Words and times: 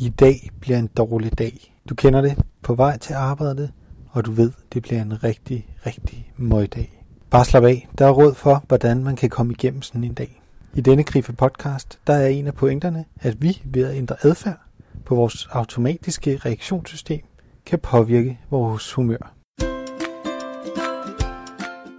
I 0.00 0.08
dag 0.08 0.50
bliver 0.60 0.78
en 0.78 0.86
dårlig 0.86 1.38
dag. 1.38 1.74
Du 1.88 1.94
kender 1.94 2.20
det 2.20 2.38
på 2.62 2.74
vej 2.74 2.98
til 2.98 3.14
arbejdet, 3.14 3.72
og 4.10 4.24
du 4.24 4.32
ved, 4.32 4.52
det 4.72 4.82
bliver 4.82 5.02
en 5.02 5.24
rigtig, 5.24 5.68
rigtig 5.86 6.32
møgdag. 6.36 7.04
Bare 7.30 7.44
slap 7.44 7.64
af. 7.64 7.88
Der 7.98 8.06
er 8.06 8.10
råd 8.10 8.34
for, 8.34 8.64
hvordan 8.68 9.04
man 9.04 9.16
kan 9.16 9.30
komme 9.30 9.52
igennem 9.52 9.82
sådan 9.82 10.04
en 10.04 10.14
dag. 10.14 10.42
I 10.74 10.80
denne 10.80 11.04
Grife 11.04 11.32
podcast, 11.32 11.98
der 12.06 12.12
er 12.12 12.26
en 12.26 12.46
af 12.46 12.54
pointerne, 12.54 13.04
at 13.20 13.42
vi 13.42 13.62
ved 13.64 13.84
at 13.84 13.96
ændre 13.96 14.16
adfærd 14.22 14.60
på 15.04 15.14
vores 15.14 15.48
automatiske 15.50 16.36
reaktionssystem, 16.44 17.22
kan 17.66 17.78
påvirke 17.78 18.38
vores 18.50 18.92
humør. 18.92 19.34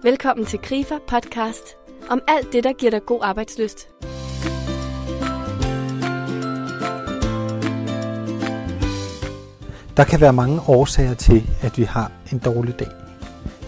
Velkommen 0.02 0.46
til 0.46 0.58
Grifer 0.58 0.98
podcast 1.08 1.76
om 2.10 2.22
alt 2.28 2.52
det, 2.52 2.64
der 2.64 2.72
giver 2.72 2.90
dig 2.90 3.06
god 3.06 3.20
arbejdsløst. 3.22 3.88
Der 10.00 10.06
kan 10.06 10.20
være 10.20 10.32
mange 10.32 10.60
årsager 10.66 11.14
til, 11.14 11.50
at 11.62 11.78
vi 11.78 11.82
har 11.82 12.12
en 12.32 12.38
dårlig 12.38 12.78
dag. 12.78 12.88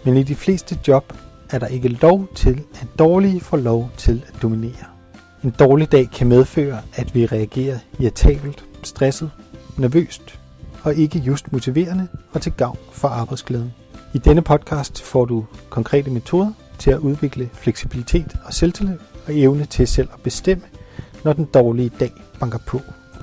Men 0.05 0.17
i 0.17 0.23
de 0.23 0.35
fleste 0.35 0.79
job 0.89 1.13
er 1.51 1.59
der 1.59 1.67
ikke 1.67 1.89
lov 1.89 2.29
til, 2.35 2.63
at 2.81 2.87
dårlige 2.99 3.41
får 3.41 3.57
lov 3.57 3.91
til 3.97 4.25
at 4.29 4.43
dominere. 4.43 4.87
En 5.45 5.51
dårlig 5.51 5.93
dag 5.93 6.11
kan 6.11 6.27
medføre, 6.27 6.79
at 6.95 7.15
vi 7.15 7.27
reagerer 7.27 7.79
irritabelt, 7.99 8.65
stresset, 8.83 9.31
nervøst 9.77 10.39
og 10.83 10.95
ikke 10.95 11.19
just 11.19 11.53
motiverende 11.53 12.09
og 12.33 12.41
til 12.41 12.53
gavn 12.53 12.79
for 12.93 13.09
arbejdsglæden. 13.09 13.73
I 14.15 14.19
denne 14.19 14.43
podcast 14.43 15.03
får 15.03 15.25
du 15.25 15.45
konkrete 15.71 16.11
metoder 16.11 16.53
til 16.79 16.91
at 16.91 16.99
udvikle 16.99 17.51
fleksibilitet 17.53 18.37
og 18.45 18.55
selvtillid 18.55 18.99
og 19.27 19.39
evne 19.39 19.65
til 19.65 19.87
selv 19.87 20.09
at 20.13 20.21
bestemme, 20.21 20.65
når 21.25 21.33
den 21.33 21.45
dårlige 21.45 21.91
dag 22.01 22.13
banker 22.41 22.59
på. 22.67 22.80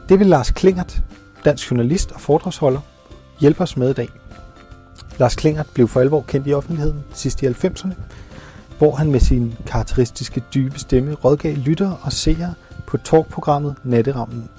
Det 0.09 0.19
vil 0.19 0.27
Lars 0.27 0.51
Klingert, 0.51 1.01
dansk 1.45 1.71
journalist 1.71 2.11
og 2.11 2.21
foredragsholder, 2.21 2.79
hjælpe 3.39 3.61
os 3.61 3.77
med 3.77 3.89
i 3.89 3.93
dag. 3.93 4.09
Lars 5.17 5.35
Klingert 5.35 5.67
blev 5.73 5.87
for 5.87 5.99
alvor 5.99 6.21
kendt 6.27 6.47
i 6.47 6.53
offentligheden 6.53 7.03
sidst 7.13 7.43
i 7.43 7.47
90'erne, 7.47 7.93
hvor 8.77 8.95
han 8.95 9.11
med 9.11 9.19
sin 9.19 9.55
karakteristiske 9.67 10.43
dybe 10.53 10.79
stemme 10.79 11.13
rådgav 11.13 11.55
lyttere 11.55 11.97
og 12.01 12.13
seere 12.13 12.53
på 12.87 12.97
talkprogrammet 12.97 13.75
Natteravnen. 13.83 14.49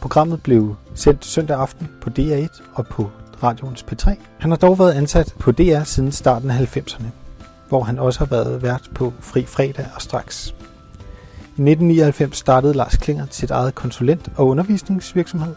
Programmet 0.00 0.42
blev 0.42 0.76
sendt 0.94 1.24
søndag 1.24 1.58
aften 1.58 1.88
på 2.00 2.10
DR1 2.18 2.62
og 2.74 2.86
på 2.86 3.10
radioens 3.42 3.86
P3. 3.92 4.14
Han 4.38 4.50
har 4.50 4.58
dog 4.58 4.78
været 4.78 4.92
ansat 4.92 5.34
på 5.38 5.52
DR 5.52 5.82
siden 5.82 6.12
starten 6.12 6.50
af 6.50 6.76
90'erne, 6.76 7.06
hvor 7.68 7.82
han 7.82 7.98
også 7.98 8.18
har 8.18 8.26
været 8.26 8.62
vært 8.62 8.90
på 8.94 9.12
Fri 9.20 9.44
Fredag 9.44 9.86
og 9.94 10.02
Straks. 10.02 10.54
I 11.42 11.60
1999 11.60 12.36
startede 12.36 12.74
Lars 12.74 12.96
Klinger 12.96 13.26
sit 13.30 13.50
eget 13.50 13.74
konsulent- 13.74 14.30
og 14.36 14.46
undervisningsvirksomhed, 14.46 15.54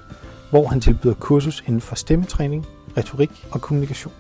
hvor 0.51 0.67
han 0.67 0.81
tilbyder 0.81 1.13
kursus 1.13 1.63
inden 1.67 1.81
for 1.81 1.95
stemmetræning, 1.95 2.67
retorik 2.97 3.47
og 3.51 3.61
kommunikation. 3.61 4.13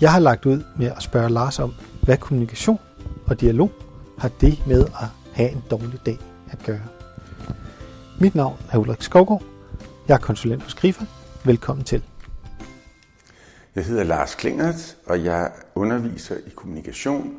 Jeg 0.00 0.12
har 0.12 0.18
lagt 0.20 0.46
ud 0.46 0.62
med 0.76 0.86
at 0.86 1.02
spørge 1.02 1.30
Lars 1.30 1.58
om, 1.58 1.74
hvad 2.02 2.16
kommunikation 2.16 2.78
og 3.26 3.40
dialog 3.40 3.72
har 4.18 4.28
det 4.28 4.66
med 4.66 4.84
at 4.84 5.06
have 5.32 5.50
en 5.50 5.62
dårlig 5.70 6.00
dag 6.06 6.18
at 6.50 6.58
gøre. 6.66 6.80
Mit 8.20 8.34
navn 8.34 8.56
er 8.72 8.78
Ulrik 8.78 9.02
Skovgaard. 9.02 9.42
Jeg 10.08 10.14
er 10.14 10.18
konsulent 10.18 10.62
hos 10.62 10.74
Grifa. 10.74 11.04
Velkommen 11.44 11.84
til. 11.84 12.02
Jeg 13.74 13.84
hedder 13.84 14.04
Lars 14.04 14.34
Klingert, 14.34 14.96
og 15.06 15.24
jeg 15.24 15.52
underviser 15.74 16.36
i 16.46 16.50
kommunikation 16.54 17.34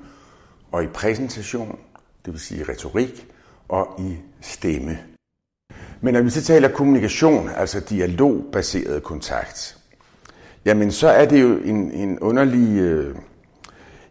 og 0.71 0.83
i 0.83 0.87
præsentation, 0.87 1.79
det 2.25 2.33
vil 2.33 2.39
sige 2.41 2.63
retorik, 2.69 3.27
og 3.67 3.87
i 3.99 4.17
stemme. 4.41 4.99
Men 6.01 6.13
når 6.13 6.21
vi 6.21 6.29
så 6.29 6.43
taler 6.43 6.67
kommunikation, 6.69 7.49
altså 7.55 7.79
dialogbaseret 7.79 9.03
kontakt, 9.03 9.77
jamen 10.65 10.91
så 10.91 11.07
er 11.07 11.25
det 11.25 11.41
jo 11.41 11.57
en, 11.57 11.91
en, 11.91 12.19
underlig, 12.19 12.79
øh, 12.79 13.15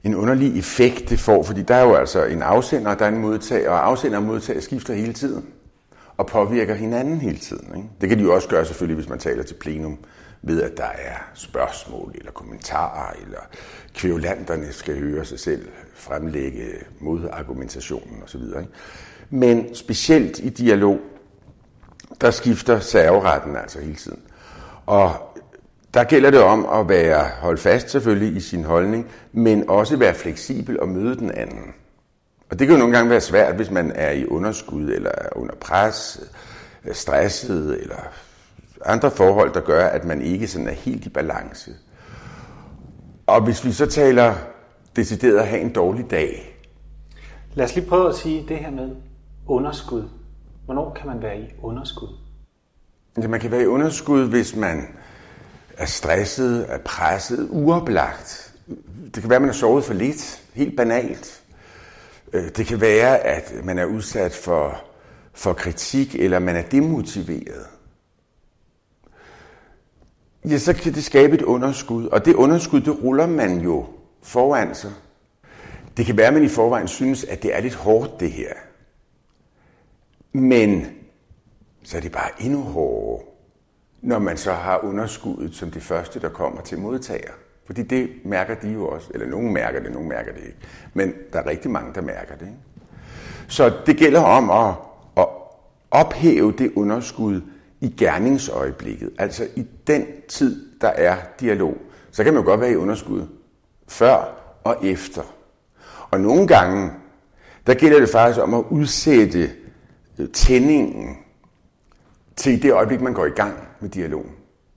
en 0.04 0.14
underlig 0.14 0.58
effekt, 0.58 1.10
det 1.10 1.20
får, 1.20 1.42
fordi 1.42 1.62
der 1.62 1.74
er 1.74 1.82
jo 1.82 1.94
altså 1.94 2.24
en 2.24 2.42
afsender, 2.42 2.94
der 2.94 3.04
er 3.04 3.08
en 3.08 3.18
modtager, 3.18 3.70
og 3.70 3.86
afsender 3.86 4.18
og 4.18 4.24
modtager 4.24 4.60
skifter 4.60 4.94
hele 4.94 5.12
tiden 5.12 5.44
og 6.16 6.26
påvirker 6.26 6.74
hinanden 6.74 7.20
hele 7.20 7.38
tiden. 7.38 7.76
Ikke? 7.76 7.88
Det 8.00 8.08
kan 8.08 8.18
de 8.18 8.22
jo 8.22 8.34
også 8.34 8.48
gøre 8.48 8.64
selvfølgelig, 8.64 8.94
hvis 8.94 9.08
man 9.08 9.18
taler 9.18 9.42
til 9.42 9.54
plenum, 9.54 9.98
ved 10.42 10.62
at 10.62 10.76
der 10.76 10.84
er 10.84 11.30
spørgsmål 11.34 12.12
eller 12.14 12.32
kommentarer, 12.32 13.12
eller 13.26 13.40
kvævlanterne 13.94 14.72
skal 14.72 14.98
høre 14.98 15.24
sig 15.24 15.38
selv 15.38 15.68
fremlægge 15.94 16.64
modargumentationen 17.00 18.22
osv. 18.24 18.42
Ikke? 18.42 18.68
Men 19.30 19.74
specielt 19.74 20.38
i 20.38 20.48
dialog, 20.48 20.98
der 22.20 22.30
skifter 22.30 22.80
serveretten 22.80 23.56
altså 23.56 23.80
hele 23.80 23.94
tiden. 23.94 24.20
Og 24.86 25.12
der 25.94 26.04
gælder 26.04 26.30
det 26.30 26.40
om 26.40 26.66
at 26.80 26.88
være 26.88 27.24
holde 27.40 27.60
fast 27.60 27.90
selvfølgelig 27.90 28.36
i 28.36 28.40
sin 28.40 28.64
holdning, 28.64 29.06
men 29.32 29.70
også 29.70 29.96
være 29.96 30.14
fleksibel 30.14 30.80
og 30.80 30.88
møde 30.88 31.16
den 31.16 31.30
anden. 31.30 31.74
Og 32.50 32.58
det 32.58 32.66
kan 32.66 32.76
jo 32.76 32.78
nogle 32.78 32.96
gange 32.96 33.10
være 33.10 33.20
svært, 33.20 33.56
hvis 33.56 33.70
man 33.70 33.92
er 33.94 34.10
i 34.10 34.26
underskud, 34.26 34.88
eller 34.88 35.10
er 35.10 35.36
under 35.36 35.54
pres, 35.54 36.20
øh, 36.84 36.94
stresset, 36.94 37.80
eller 37.82 37.96
andre 38.84 39.10
forhold, 39.10 39.54
der 39.54 39.60
gør, 39.60 39.86
at 39.86 40.04
man 40.04 40.22
ikke 40.22 40.48
sådan 40.48 40.68
er 40.68 40.72
helt 40.72 41.06
i 41.06 41.08
balance. 41.08 41.70
Og 43.26 43.44
hvis 43.44 43.64
vi 43.64 43.72
så 43.72 43.86
taler 43.86 44.34
decideret 44.96 45.38
at 45.38 45.46
have 45.46 45.60
en 45.60 45.72
dårlig 45.72 46.10
dag. 46.10 46.58
Lad 47.54 47.64
os 47.64 47.74
lige 47.74 47.86
prøve 47.86 48.08
at 48.08 48.14
sige 48.14 48.44
det 48.48 48.56
her 48.56 48.70
med 48.70 48.90
underskud. 49.46 50.04
Hvornår 50.68 50.92
kan 50.94 51.06
man 51.06 51.22
være 51.22 51.40
i 51.40 51.46
underskud? 51.62 52.08
Ja, 53.22 53.28
man 53.28 53.40
kan 53.40 53.50
være 53.50 53.62
i 53.62 53.66
underskud, 53.66 54.28
hvis 54.28 54.56
man 54.56 54.96
er 55.78 55.86
stresset, 55.86 56.66
er 56.72 56.78
presset, 56.78 57.48
uoplagt. 57.50 58.54
Det 59.14 59.22
kan 59.22 59.30
være, 59.30 59.36
at 59.36 59.42
man 59.42 59.48
har 59.48 59.54
sovet 59.54 59.84
for 59.84 59.94
lidt, 59.94 60.42
helt 60.54 60.76
banalt. 60.76 61.42
Øh, 62.32 62.48
det 62.56 62.66
kan 62.66 62.80
være, 62.80 63.18
at 63.18 63.52
man 63.64 63.78
er 63.78 63.84
udsat 63.84 64.32
for, 64.34 64.80
for 65.32 65.52
kritik, 65.52 66.14
eller 66.14 66.38
man 66.38 66.56
er 66.56 66.62
demotiveret. 66.62 67.66
Ja, 70.44 70.58
så 70.58 70.72
kan 70.72 70.94
det 70.94 71.04
skabe 71.04 71.34
et 71.34 71.42
underskud, 71.42 72.06
og 72.06 72.24
det 72.24 72.34
underskud, 72.34 72.80
det 72.80 73.02
ruller 73.04 73.26
man 73.26 73.60
jo 73.60 73.86
foran 74.22 74.74
sig. 74.74 74.92
Det 75.96 76.06
kan 76.06 76.16
være, 76.16 76.26
at 76.26 76.34
man 76.34 76.44
i 76.44 76.48
forvejen 76.48 76.88
synes, 76.88 77.24
at 77.24 77.42
det 77.42 77.56
er 77.56 77.60
lidt 77.60 77.74
hårdt, 77.74 78.20
det 78.20 78.32
her. 78.32 78.52
Men 80.32 80.86
så 81.82 81.96
er 81.96 82.00
det 82.00 82.12
bare 82.12 82.30
endnu 82.40 82.62
hårdere, 82.62 83.26
når 84.02 84.18
man 84.18 84.36
så 84.36 84.52
har 84.52 84.84
underskuddet 84.84 85.54
som 85.54 85.70
det 85.70 85.82
første, 85.82 86.20
der 86.20 86.28
kommer 86.28 86.60
til 86.60 86.78
modtager. 86.78 87.32
Fordi 87.66 87.82
det 87.82 88.10
mærker 88.24 88.54
de 88.54 88.72
jo 88.72 88.88
også, 88.88 89.10
eller 89.14 89.26
nogen 89.26 89.52
mærker 89.52 89.80
det, 89.80 89.92
nogen 89.92 90.08
mærker 90.08 90.32
det 90.32 90.40
ikke. 90.40 90.58
Men 90.94 91.12
der 91.32 91.38
er 91.38 91.46
rigtig 91.46 91.70
mange, 91.70 91.94
der 91.94 92.00
mærker 92.00 92.34
det. 92.34 92.46
Ikke? 92.46 92.58
Så 93.48 93.72
det 93.86 93.96
gælder 93.96 94.20
om 94.20 94.50
at, 94.50 94.74
at 95.16 95.28
ophæve 95.90 96.52
det 96.52 96.72
underskud 96.76 97.40
i 97.80 97.94
gerningsøjeblikket, 97.98 99.10
altså 99.18 99.48
i 99.56 99.66
den 99.86 100.06
tid, 100.28 100.80
der 100.80 100.88
er 100.88 101.16
dialog. 101.40 101.76
Så 102.10 102.24
kan 102.24 102.34
man 102.34 102.42
jo 102.42 102.48
godt 102.48 102.60
være 102.60 102.72
i 102.72 102.76
underskud 102.76 103.26
før 103.88 104.34
og 104.64 104.86
efter. 104.86 105.22
Og 106.10 106.20
nogle 106.20 106.46
gange, 106.46 106.90
der 107.66 107.74
gælder 107.74 108.00
det 108.00 108.08
faktisk 108.08 108.42
om 108.42 108.54
at 108.54 108.64
udsætte 108.70 109.50
tændingen 110.26 111.16
til 112.36 112.62
det 112.62 112.72
øjeblik, 112.72 113.00
man 113.00 113.14
går 113.14 113.26
i 113.26 113.30
gang 113.30 113.54
med 113.80 113.88
dialogen. 113.88 114.30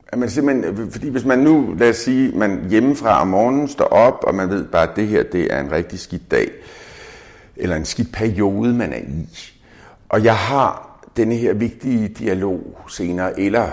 At 0.08 0.20
man 0.20 0.30
simpelthen, 0.30 0.92
fordi 0.92 1.10
hvis 1.10 1.26
man 1.26 1.40
nu, 1.40 1.76
lad 1.78 1.90
os 1.90 1.98
sige, 1.98 2.38
man 2.38 2.70
hjemmefra 2.70 3.22
om 3.22 3.28
morgenen 3.28 3.68
står 3.68 3.86
op, 3.86 4.24
og 4.24 4.36
man 4.36 4.50
ved 4.50 4.68
bare, 4.68 4.90
at 4.90 4.96
det 4.96 5.08
her 5.08 5.24
det 5.24 5.54
er 5.54 5.60
en 5.60 5.72
rigtig 5.72 6.00
skidt 6.00 6.32
dag, 6.32 6.52
eller 7.56 7.76
en 7.76 7.86
skidt 7.86 8.12
periode, 8.14 8.74
man 8.74 8.94
er 8.94 8.98
i. 8.98 9.28
Og 10.10 10.24
jeg 10.24 10.36
har 10.36 11.00
denne 11.18 11.36
her 11.36 11.54
vigtige 11.54 12.08
dialog 12.08 12.78
senere, 12.88 13.40
eller 13.40 13.68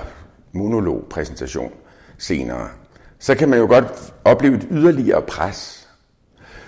monologpræsentation 0.53 1.73
senere, 2.19 2.69
så 3.19 3.35
kan 3.35 3.49
man 3.49 3.59
jo 3.59 3.67
godt 3.67 4.13
opleve 4.25 4.57
et 4.57 4.69
yderligere 4.71 5.23
pres. 5.23 5.89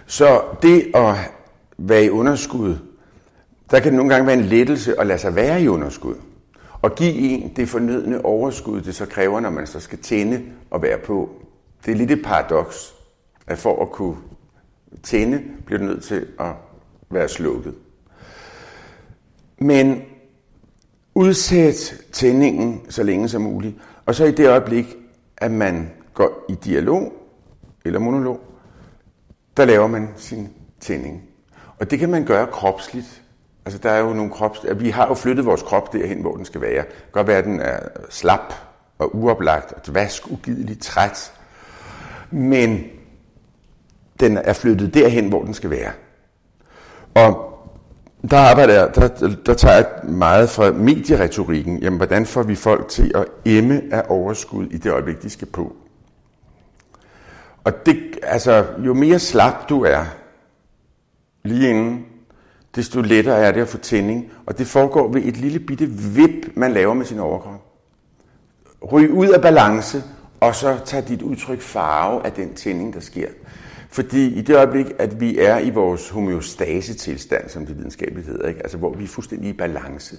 Så 0.06 0.42
det 0.62 0.90
at 0.94 1.14
være 1.78 2.04
i 2.04 2.10
underskud, 2.10 2.76
der 3.70 3.80
kan 3.80 3.92
det 3.92 3.96
nogle 3.96 4.14
gange 4.14 4.26
være 4.26 4.36
en 4.36 4.44
lettelse 4.44 5.00
at 5.00 5.06
lade 5.06 5.18
sig 5.18 5.34
være 5.34 5.62
i 5.62 5.68
underskud 5.68 6.14
og 6.82 6.94
give 6.94 7.14
en 7.14 7.52
det 7.56 7.68
fornødne 7.68 8.24
overskud, 8.24 8.80
det 8.80 8.94
så 8.94 9.06
kræver, 9.06 9.40
når 9.40 9.50
man 9.50 9.66
så 9.66 9.80
skal 9.80 9.98
tænde 9.98 10.42
og 10.70 10.82
være 10.82 10.98
på. 10.98 11.30
Det 11.86 11.92
er 11.92 11.96
lidt 11.96 12.10
et 12.10 12.22
paradoks, 12.24 12.94
at 13.46 13.58
for 13.58 13.82
at 13.82 13.90
kunne 13.90 14.16
tænde, 15.02 15.42
bliver 15.66 15.78
du 15.78 15.84
nødt 15.84 16.04
til 16.04 16.26
at 16.40 16.52
være 17.10 17.28
slukket. 17.28 17.74
Men 19.58 20.02
udsæt 21.14 21.94
tændingen 22.12 22.80
så 22.88 23.02
længe 23.02 23.28
som 23.28 23.42
muligt, 23.42 23.76
og 24.06 24.14
så 24.14 24.24
i 24.24 24.32
det 24.32 24.48
øjeblik, 24.48 24.96
at 25.36 25.50
man 25.50 25.90
går 26.14 26.44
i 26.48 26.54
dialog 26.54 27.12
eller 27.84 27.98
monolog, 27.98 28.40
der 29.56 29.64
laver 29.64 29.86
man 29.86 30.08
sin 30.16 30.48
tænding. 30.80 31.22
Og 31.78 31.90
det 31.90 31.98
kan 31.98 32.10
man 32.10 32.24
gøre 32.24 32.46
kropsligt. 32.46 33.22
Altså, 33.70 33.88
der 33.88 33.90
er 33.90 34.00
jo 34.00 34.12
nogle 34.12 34.30
krops... 34.30 34.66
Vi 34.76 34.90
har 34.90 35.06
jo 35.06 35.14
flyttet 35.14 35.46
vores 35.46 35.62
krop 35.62 35.92
derhen, 35.92 36.20
hvor 36.20 36.36
den 36.36 36.44
skal 36.44 36.60
være. 36.60 36.84
Det 36.84 36.88
kan 36.88 37.12
godt 37.12 37.26
være, 37.26 37.38
at 37.38 37.44
den 37.44 37.60
er 37.60 37.78
slap 38.08 38.54
og 38.98 39.16
uoplagt 39.16 39.72
og 39.72 39.86
dvask, 39.86 40.30
ugideligt 40.30 40.82
træt. 40.82 41.32
Men 42.30 42.84
den 44.20 44.36
er 44.36 44.52
flyttet 44.52 44.94
derhen, 44.94 45.28
hvor 45.28 45.42
den 45.42 45.54
skal 45.54 45.70
være. 45.70 45.90
Og 47.14 47.58
der 48.30 48.38
arbejder 48.38 48.74
jeg, 48.74 48.94
der, 48.94 49.36
der 49.46 49.54
tager 49.54 49.74
jeg 49.74 49.86
meget 50.04 50.50
fra 50.50 50.70
medieretorikken. 50.70 51.78
Jamen, 51.78 51.96
hvordan 51.96 52.26
får 52.26 52.42
vi 52.42 52.54
folk 52.54 52.88
til 52.88 53.12
at 53.14 53.26
emme 53.44 53.82
af 53.92 54.04
overskud 54.08 54.66
i 54.66 54.76
det 54.76 54.92
øjeblik, 54.92 55.22
de 55.22 55.30
skal 55.30 55.48
på? 55.48 55.76
Og 57.64 57.86
det, 57.86 58.18
altså, 58.22 58.66
jo 58.78 58.94
mere 58.94 59.18
slap 59.18 59.68
du 59.68 59.84
er, 59.84 60.04
lige 61.44 61.70
inden, 61.70 62.06
desto 62.76 63.00
lettere 63.00 63.36
er 63.36 63.52
det 63.52 63.60
at 63.60 63.68
få 63.68 63.78
tænding. 63.78 64.32
Og 64.46 64.58
det 64.58 64.66
foregår 64.66 65.12
ved 65.12 65.24
et 65.24 65.36
lille 65.36 65.60
bitte 65.60 65.86
vip, 65.86 66.56
man 66.56 66.72
laver 66.72 66.94
med 66.94 67.06
sin 67.06 67.18
overkrop. 67.18 67.66
Ryg 68.92 69.10
ud 69.10 69.28
af 69.28 69.42
balance, 69.42 70.02
og 70.40 70.54
så 70.54 70.78
tager 70.84 71.04
dit 71.04 71.22
udtryk 71.22 71.60
farve 71.60 72.26
af 72.26 72.32
den 72.32 72.54
tænding, 72.54 72.94
der 72.94 73.00
sker. 73.00 73.28
Fordi 73.88 74.34
i 74.34 74.42
det 74.42 74.56
øjeblik, 74.56 74.86
at 74.98 75.20
vi 75.20 75.38
er 75.38 75.58
i 75.58 75.70
vores 75.70 76.08
homeostase-tilstand, 76.08 77.48
som 77.48 77.66
det 77.66 77.78
videnskabeligt 77.78 78.26
hedder, 78.26 78.48
ikke? 78.48 78.62
altså 78.62 78.78
hvor 78.78 78.94
vi 78.94 79.04
er 79.04 79.08
fuldstændig 79.08 79.50
i 79.50 79.52
balance, 79.52 80.16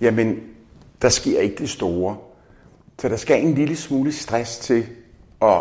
jamen, 0.00 0.40
der 1.02 1.08
sker 1.08 1.40
ikke 1.40 1.56
det 1.56 1.70
store. 1.70 2.16
Så 2.98 3.08
der 3.08 3.16
skal 3.16 3.44
en 3.44 3.54
lille 3.54 3.76
smule 3.76 4.12
stress 4.12 4.58
til 4.58 4.86
at 5.42 5.60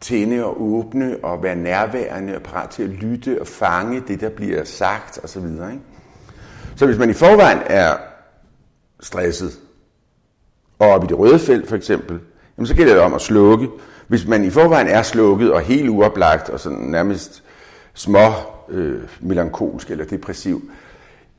tænde 0.00 0.44
og 0.44 0.62
åbne 0.62 1.16
og 1.22 1.42
være 1.42 1.56
nærværende 1.56 2.36
og 2.36 2.42
parat 2.42 2.70
til 2.70 2.82
at 2.82 2.88
lytte 2.88 3.40
og 3.40 3.46
fange 3.46 4.02
det, 4.08 4.20
der 4.20 4.28
bliver 4.28 4.64
sagt 4.64 5.24
osv. 5.24 5.44
Ikke? 5.44 5.80
Så 6.76 6.86
hvis 6.86 6.98
man 6.98 7.10
i 7.10 7.12
forvejen 7.12 7.58
er 7.66 7.96
stresset, 9.00 9.58
og 10.78 10.88
op 10.88 11.04
i 11.04 11.06
det 11.06 11.18
røde 11.18 11.38
felt 11.38 11.68
for 11.68 11.76
eksempel, 11.76 12.20
jamen 12.56 12.66
så 12.66 12.74
gælder 12.74 12.94
det 12.94 13.02
om 13.02 13.14
at 13.14 13.20
slukke. 13.20 13.68
Hvis 14.08 14.26
man 14.26 14.44
i 14.44 14.50
forvejen 14.50 14.86
er 14.86 15.02
slukket 15.02 15.52
og 15.52 15.60
helt 15.60 15.88
uoplagt 15.88 16.48
og 16.48 16.60
sådan 16.60 16.78
nærmest 16.78 17.42
små 17.94 18.32
øh, 18.68 19.00
melankolsk 19.20 19.90
eller 19.90 20.04
depressiv, 20.04 20.70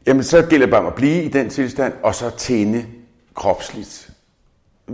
jamen 0.08 0.24
så 0.24 0.46
gælder 0.50 0.66
det 0.66 0.72
bare 0.72 0.82
om 0.82 0.88
at 0.88 0.96
blive 0.96 1.24
i 1.24 1.28
den 1.28 1.50
tilstand, 1.50 1.94
og 2.04 2.16
så 2.16 2.30
tænde 2.38 2.86
kropsligt 3.36 4.11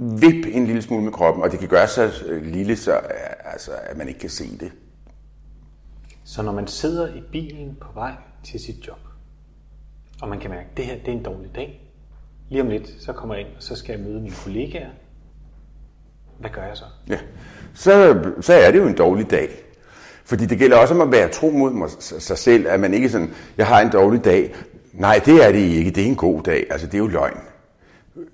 vip 0.02 0.46
en 0.52 0.66
lille 0.66 0.82
smule 0.82 1.04
med 1.04 1.12
kroppen, 1.12 1.44
og 1.44 1.52
det 1.52 1.60
kan 1.60 1.68
gøre 1.68 1.88
så 1.88 2.12
øh, 2.26 2.46
lille, 2.46 2.76
så 2.76 2.92
altså, 3.46 3.72
at 3.84 3.98
man 3.98 4.08
ikke 4.08 4.20
kan 4.20 4.30
se 4.30 4.58
det. 4.60 4.72
Så 6.24 6.42
når 6.42 6.52
man 6.52 6.68
sidder 6.68 7.08
i 7.16 7.22
bilen 7.32 7.78
på 7.82 7.88
vej 7.94 8.12
til 8.44 8.60
sit 8.60 8.88
job, 8.88 9.00
og 10.22 10.30
man 10.30 10.40
kan 10.40 10.50
mærke, 10.50 10.68
at 10.72 10.78
det 10.78 10.86
her 10.86 10.96
det 10.96 11.08
er 11.08 11.12
en 11.12 11.24
dårlig 11.24 11.56
dag, 11.56 11.82
lige 12.50 12.62
om 12.62 12.70
lidt, 12.70 12.96
så 13.00 13.14
kommer 13.14 13.36
jeg 13.36 13.46
ind, 13.48 13.56
og 13.58 13.64
så 13.64 13.76
skal 13.76 13.94
jeg 13.94 14.08
møde 14.08 14.22
mine 14.22 14.36
kollegaer. 14.44 14.90
Hvad 16.40 16.50
gør 16.50 16.64
jeg 16.64 16.78
så? 16.78 16.86
Ja, 17.10 17.20
så, 17.74 18.24
så 18.42 18.54
er 18.54 18.72
det 18.72 18.80
jo 18.80 18.88
en 18.88 18.96
dårlig 18.96 19.32
dag. 19.32 19.50
Fordi 20.26 20.46
det 20.46 20.58
gælder 20.58 20.78
også 20.78 20.94
om 20.94 21.02
at 21.02 21.12
være 21.12 21.30
tro 21.30 21.50
mod 21.50 21.90
sig 22.00 22.38
selv, 22.38 22.68
at 22.68 22.80
man 22.80 22.94
ikke 22.94 23.10
sådan, 23.10 23.34
jeg 23.58 23.68
har 23.68 23.82
en 23.82 23.92
dårlig 23.92 24.26
dag. 24.26 24.56
Nej, 24.94 25.22
det 25.26 25.46
er 25.46 25.52
det 25.52 25.60
ikke. 25.60 25.92
Det 25.92 26.04
er 26.04 26.08
en 26.08 26.16
god 26.16 26.44
dag. 26.44 26.68
Altså, 26.70 26.88
det 26.88 26.94
er 26.94 26.98
jo 26.98 27.08
løgn. 27.08 27.38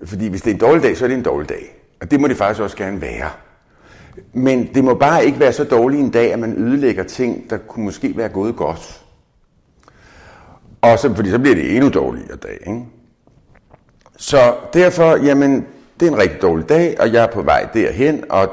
Fordi 0.04 0.28
hvis 0.28 0.42
det 0.42 0.50
er 0.50 0.54
en 0.54 0.60
dårlig 0.60 0.82
dag, 0.82 0.96
så 0.96 1.04
er 1.04 1.08
det 1.08 1.16
en 1.16 1.22
dårlig 1.22 1.48
dag. 1.48 1.76
Og 2.00 2.10
det 2.10 2.20
må 2.20 2.28
det 2.28 2.36
faktisk 2.36 2.60
også 2.60 2.76
gerne 2.76 3.00
være. 3.00 3.30
Men 4.32 4.74
det 4.74 4.84
må 4.84 4.94
bare 4.94 5.26
ikke 5.26 5.40
være 5.40 5.52
så 5.52 5.64
dårlig 5.64 6.00
en 6.00 6.10
dag, 6.10 6.32
at 6.32 6.38
man 6.38 6.56
ødelægger 6.58 7.02
ting, 7.02 7.50
der 7.50 7.56
kunne 7.56 7.84
måske 7.84 8.16
være 8.16 8.28
gået 8.28 8.56
godt. 8.56 9.04
Og 10.82 10.98
så, 10.98 11.14
fordi 11.14 11.30
så 11.30 11.38
bliver 11.38 11.54
det 11.54 11.76
endnu 11.76 11.90
dårligere 11.90 12.36
dag. 12.36 12.58
Ikke? 12.66 12.84
Så 14.16 14.54
derfor, 14.72 15.16
jamen, 15.16 15.66
det 16.00 16.08
er 16.08 16.12
en 16.12 16.18
rigtig 16.18 16.42
dårlig 16.42 16.68
dag, 16.68 16.96
og 17.00 17.12
jeg 17.12 17.22
er 17.22 17.32
på 17.32 17.42
vej 17.42 17.68
derhen, 17.74 18.24
og 18.30 18.52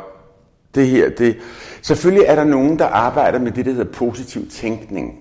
det 0.76 0.88
her, 0.88 1.10
det... 1.10 1.38
Selvfølgelig 1.82 2.26
er 2.28 2.36
der 2.36 2.44
nogen, 2.44 2.80
der 2.80 2.86
arbejder 2.86 3.40
med 3.40 3.52
det, 3.52 3.66
der 3.66 3.72
hedder 3.72 3.94
positiv 3.94 4.50
tænkning. 4.50 5.21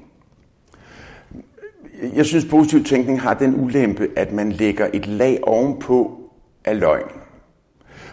Jeg 2.03 2.27
synes, 2.27 2.45
positiv 2.45 2.85
tænkning 2.85 3.21
har 3.21 3.35
den 3.35 3.65
ulempe, 3.65 4.09
at 4.17 4.33
man 4.33 4.53
lægger 4.53 4.89
et 4.93 5.07
lag 5.07 5.39
ovenpå 5.43 6.21
af 6.65 6.81
løgn. 6.81 7.11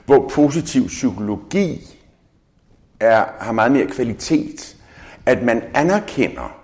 Hvor 0.06 0.30
positiv 0.34 0.88
psykologi 0.88 1.96
er, 3.00 3.26
har 3.40 3.52
meget 3.52 3.72
mere 3.72 3.86
kvalitet. 3.86 4.78
At 5.26 5.44
man 5.44 5.64
anerkender 5.74 6.62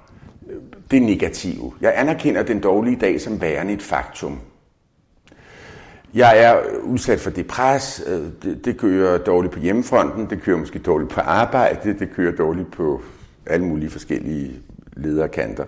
øh, 0.49 0.55
det 0.91 1.01
negative. 1.01 1.73
Jeg 1.81 1.93
anerkender 1.95 2.43
den 2.43 2.59
dårlige 2.59 2.95
dag 2.95 3.21
som 3.21 3.41
værende 3.41 3.73
et 3.73 3.81
faktum. 3.81 4.39
Jeg 6.13 6.43
er 6.43 6.57
udsat 6.83 7.19
for 7.19 7.29
det 7.29 7.47
pres. 7.47 8.03
Øh, 8.07 8.21
det, 8.43 8.65
det 8.65 8.77
kører 8.77 9.17
dårligt 9.17 9.53
på 9.53 9.59
hjemmefronten, 9.59 10.29
det 10.29 10.41
kører 10.41 10.57
måske 10.57 10.79
dårligt 10.79 11.11
på 11.11 11.21
arbejde, 11.21 11.99
det 11.99 12.09
kører 12.11 12.35
dårligt 12.35 12.71
på 12.71 13.01
alle 13.45 13.65
mulige 13.65 13.89
forskellige 13.89 14.51
lederkanter 14.95 15.65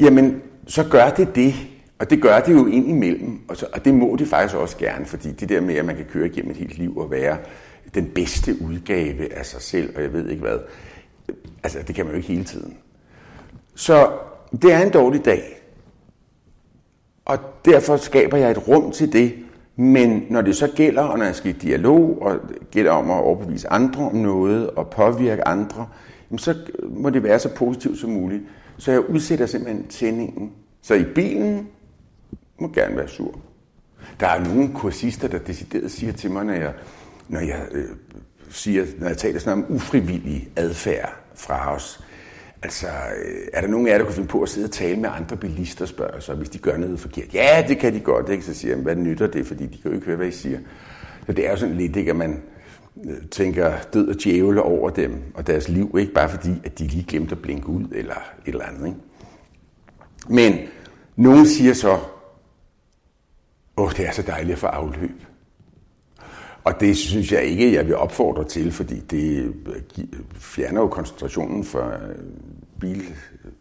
jamen 0.00 0.42
så 0.66 0.84
gør 0.90 1.10
det 1.10 1.34
det. 1.34 1.54
Og 1.98 2.10
det 2.10 2.22
gør 2.22 2.40
det 2.40 2.52
jo 2.52 2.66
ind 2.66 2.88
imellem, 2.88 3.40
og, 3.48 3.56
så, 3.56 3.66
og 3.72 3.84
det 3.84 3.94
må 3.94 4.16
det 4.16 4.28
faktisk 4.28 4.56
også 4.56 4.76
gerne, 4.76 5.06
fordi 5.06 5.32
det 5.32 5.48
der 5.48 5.60
med, 5.60 5.74
at 5.74 5.84
man 5.84 5.96
kan 5.96 6.04
køre 6.04 6.26
igennem 6.26 6.50
et 6.50 6.56
helt 6.56 6.78
liv 6.78 6.96
og 6.96 7.10
være 7.10 7.36
den 7.94 8.06
bedste 8.14 8.62
udgave 8.62 9.32
af 9.32 9.46
sig 9.46 9.62
selv, 9.62 9.96
og 9.96 10.02
jeg 10.02 10.12
ved 10.12 10.28
ikke 10.28 10.42
hvad, 10.42 10.58
altså 11.62 11.78
det 11.86 11.94
kan 11.94 12.04
man 12.04 12.14
jo 12.14 12.16
ikke 12.16 12.28
hele 12.28 12.44
tiden. 12.44 12.76
Så 13.74 14.10
det 14.62 14.72
er 14.72 14.82
en 14.82 14.92
dårlig 14.92 15.24
dag, 15.24 15.62
og 17.24 17.38
derfor 17.64 17.96
skaber 17.96 18.36
jeg 18.36 18.50
et 18.50 18.68
rum 18.68 18.92
til 18.92 19.12
det, 19.12 19.34
men 19.76 20.26
når 20.30 20.42
det 20.42 20.56
så 20.56 20.68
gælder, 20.76 21.02
og 21.02 21.18
når 21.18 21.24
jeg 21.24 21.34
skal 21.34 21.50
i 21.50 21.58
dialog, 21.58 22.18
og 22.22 22.38
det 22.48 22.70
gælder 22.70 22.92
om 22.92 23.10
at 23.10 23.16
overbevise 23.16 23.68
andre 23.68 24.04
om 24.04 24.16
noget, 24.16 24.70
og 24.70 24.90
påvirke 24.90 25.48
andre, 25.48 25.86
så 26.36 26.54
må 26.90 27.10
det 27.10 27.22
være 27.22 27.38
så 27.38 27.54
positivt 27.54 27.98
som 27.98 28.10
muligt. 28.10 28.42
Så 28.80 28.92
jeg 28.92 29.10
udsætter 29.10 29.46
simpelthen 29.46 29.86
tændingen. 29.88 30.52
Så 30.82 30.94
i 30.94 31.04
bilen 31.04 31.68
må 32.58 32.68
gerne 32.68 32.96
være 32.96 33.08
sur. 33.08 33.40
Der 34.20 34.26
er 34.26 34.44
nogle 34.44 34.70
kursister, 34.74 35.28
der 35.28 35.38
decideret 35.38 35.90
siger 35.90 36.12
til 36.12 36.30
mig, 36.30 36.44
når 36.44 36.52
jeg, 36.52 36.72
når 37.28 37.40
jeg, 37.40 37.66
øh, 37.72 37.88
siger, 38.50 38.86
når 38.98 39.08
jeg 39.08 39.18
taler 39.18 39.38
sådan 39.38 39.64
om 39.64 39.74
ufrivillig 39.74 40.48
adfærd 40.56 41.12
fra 41.34 41.74
os. 41.74 42.04
Altså, 42.62 42.86
øh, 42.86 43.48
er 43.52 43.60
der 43.60 43.68
nogen 43.68 43.86
af 43.86 43.90
jer, 43.90 43.98
der 43.98 44.04
kunne 44.04 44.14
finde 44.14 44.28
på 44.28 44.42
at 44.42 44.48
sidde 44.48 44.66
og 44.66 44.70
tale 44.70 45.00
med 45.00 45.10
andre 45.12 45.36
bilister, 45.36 45.86
spørger 45.86 46.20
så, 46.20 46.34
hvis 46.34 46.48
de 46.48 46.58
gør 46.58 46.76
noget 46.76 47.00
forkert? 47.00 47.34
Ja, 47.34 47.64
det 47.68 47.78
kan 47.78 47.94
de 47.94 48.00
godt, 48.00 48.28
ikke? 48.28 48.44
Så 48.44 48.54
siger 48.54 48.74
jeg, 48.74 48.82
hvad 48.82 48.96
nytter 48.96 49.26
det, 49.26 49.46
fordi 49.46 49.66
de 49.66 49.82
kan 49.82 49.90
jo 49.90 49.92
ikke 49.94 50.06
høre, 50.06 50.16
hvad 50.16 50.28
I 50.28 50.32
siger. 50.32 50.58
Så 51.26 51.32
det 51.32 51.46
er 51.46 51.50
jo 51.50 51.56
sådan 51.56 51.76
lidt, 51.76 51.96
ikke, 51.96 52.10
at 52.10 52.16
man 52.16 52.42
Øh, 53.04 53.26
tænker 53.30 53.72
død 53.94 54.08
og 54.08 54.24
djævel 54.24 54.58
over 54.58 54.90
dem 54.90 55.22
og 55.34 55.46
deres 55.46 55.68
liv, 55.68 55.96
ikke 55.98 56.12
bare 56.12 56.28
fordi, 56.28 56.50
at 56.64 56.78
de 56.78 56.86
lige 56.86 57.04
glemte 57.08 57.32
at 57.32 57.42
blinke 57.42 57.68
ud 57.68 57.84
eller 57.92 58.14
et 58.46 58.52
eller 58.52 58.64
andet. 58.64 58.86
Ikke? 58.86 58.98
Men 60.28 60.58
nogen 61.16 61.46
siger 61.46 61.74
så, 61.74 61.98
åh, 63.76 63.90
det 63.96 64.06
er 64.06 64.12
så 64.12 64.22
dejligt 64.22 64.52
at 64.52 64.58
få 64.58 64.66
afløb. 64.66 65.22
Og 66.64 66.80
det 66.80 66.96
synes 66.96 67.32
jeg 67.32 67.44
ikke, 67.44 67.74
jeg 67.74 67.86
vil 67.86 67.96
opfordre 67.96 68.44
til, 68.44 68.72
fordi 68.72 69.00
det 69.00 69.54
øh, 69.66 70.04
fjerner 70.34 70.80
jo 70.80 70.88
koncentrationen 70.88 71.64
for 71.64 71.86
øh, 71.86 72.16
bil, 72.80 73.02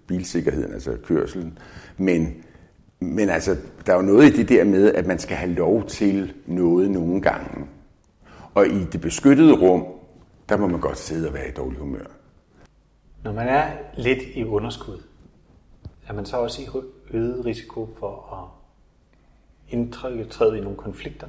bilsikkerheden, 0.08 0.74
altså 0.74 0.98
kørselen. 1.06 1.58
Men, 1.98 2.34
men 3.00 3.30
altså, 3.30 3.56
der 3.86 3.94
er 3.94 3.98
jo 3.98 4.02
noget 4.02 4.34
i 4.34 4.38
det 4.38 4.50
der 4.50 4.64
med, 4.64 4.94
at 4.94 5.08
man 5.08 5.20
skal 5.20 5.38
have 5.38 5.54
lov 5.54 5.88
til 5.88 6.34
noget 6.48 6.92
nogle 6.92 7.22
gange. 7.22 7.66
Og 8.60 8.68
i 8.68 8.84
det 8.84 9.02
beskyttede 9.02 9.54
rum, 9.54 9.86
der 10.50 10.58
må 10.58 10.68
man 10.68 10.80
godt 10.80 10.98
sidde 10.98 11.28
og 11.28 11.34
være 11.34 11.50
i 11.50 11.52
dårlig 11.52 11.80
humør. 11.80 12.06
Når 13.24 13.34
man 13.34 13.48
er 13.48 13.68
lidt 13.98 14.20
i 14.36 14.44
underskud, 14.44 14.98
er 16.08 16.14
man 16.14 16.26
så 16.26 16.38
også 16.38 16.62
i 16.62 16.68
øget 17.12 17.46
risiko 17.46 17.90
for 18.00 18.34
at 18.34 18.46
indtræde 19.74 20.58
i 20.58 20.62
nogle 20.62 20.78
konflikter? 20.78 21.28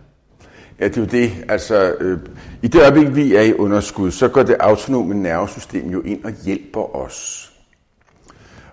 Ja, 0.81 0.89
det 0.89 0.97
er 0.97 1.01
jo 1.01 1.07
det. 1.07 1.31
Altså, 1.49 1.97
øh, 2.01 2.19
I 2.63 2.69
det 2.69 2.81
øjeblik, 2.81 3.17
vi 3.17 3.35
er 3.35 3.43
i 3.43 3.55
underskud, 3.55 4.11
så 4.11 4.29
går 4.29 4.43
det 4.43 4.57
autonome 4.61 5.15
nervesystem 5.15 5.91
jo 5.91 6.01
ind 6.01 6.25
og 6.25 6.33
hjælper 6.45 6.97
os. 6.97 7.50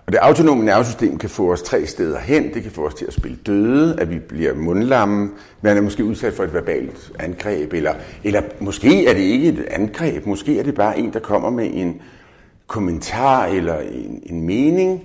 Og 0.08 0.12
det 0.12 0.18
autonome 0.18 0.64
nervesystem 0.64 1.18
kan 1.18 1.30
få 1.30 1.52
os 1.52 1.62
tre 1.62 1.86
steder 1.86 2.18
hen. 2.18 2.54
Det 2.54 2.62
kan 2.62 2.72
få 2.72 2.86
os 2.86 2.94
til 2.94 3.04
at 3.04 3.12
spille 3.12 3.38
døde, 3.46 4.00
at 4.00 4.10
vi 4.10 4.18
bliver 4.18 4.54
mundlamme, 4.54 5.30
man 5.62 5.76
er 5.76 5.80
måske 5.80 6.04
udsat 6.04 6.32
for 6.32 6.44
et 6.44 6.54
verbalt 6.54 7.12
angreb, 7.18 7.72
eller, 7.72 7.94
eller 8.24 8.42
måske 8.60 9.06
er 9.06 9.14
det 9.14 9.20
ikke 9.20 9.48
et 9.48 9.66
angreb, 9.70 10.26
måske 10.26 10.58
er 10.58 10.62
det 10.62 10.74
bare 10.74 10.98
en, 10.98 11.12
der 11.12 11.18
kommer 11.18 11.50
med 11.50 11.70
en 11.72 12.00
kommentar 12.66 13.46
eller 13.46 13.78
en, 13.78 14.22
en 14.26 14.46
mening, 14.46 15.04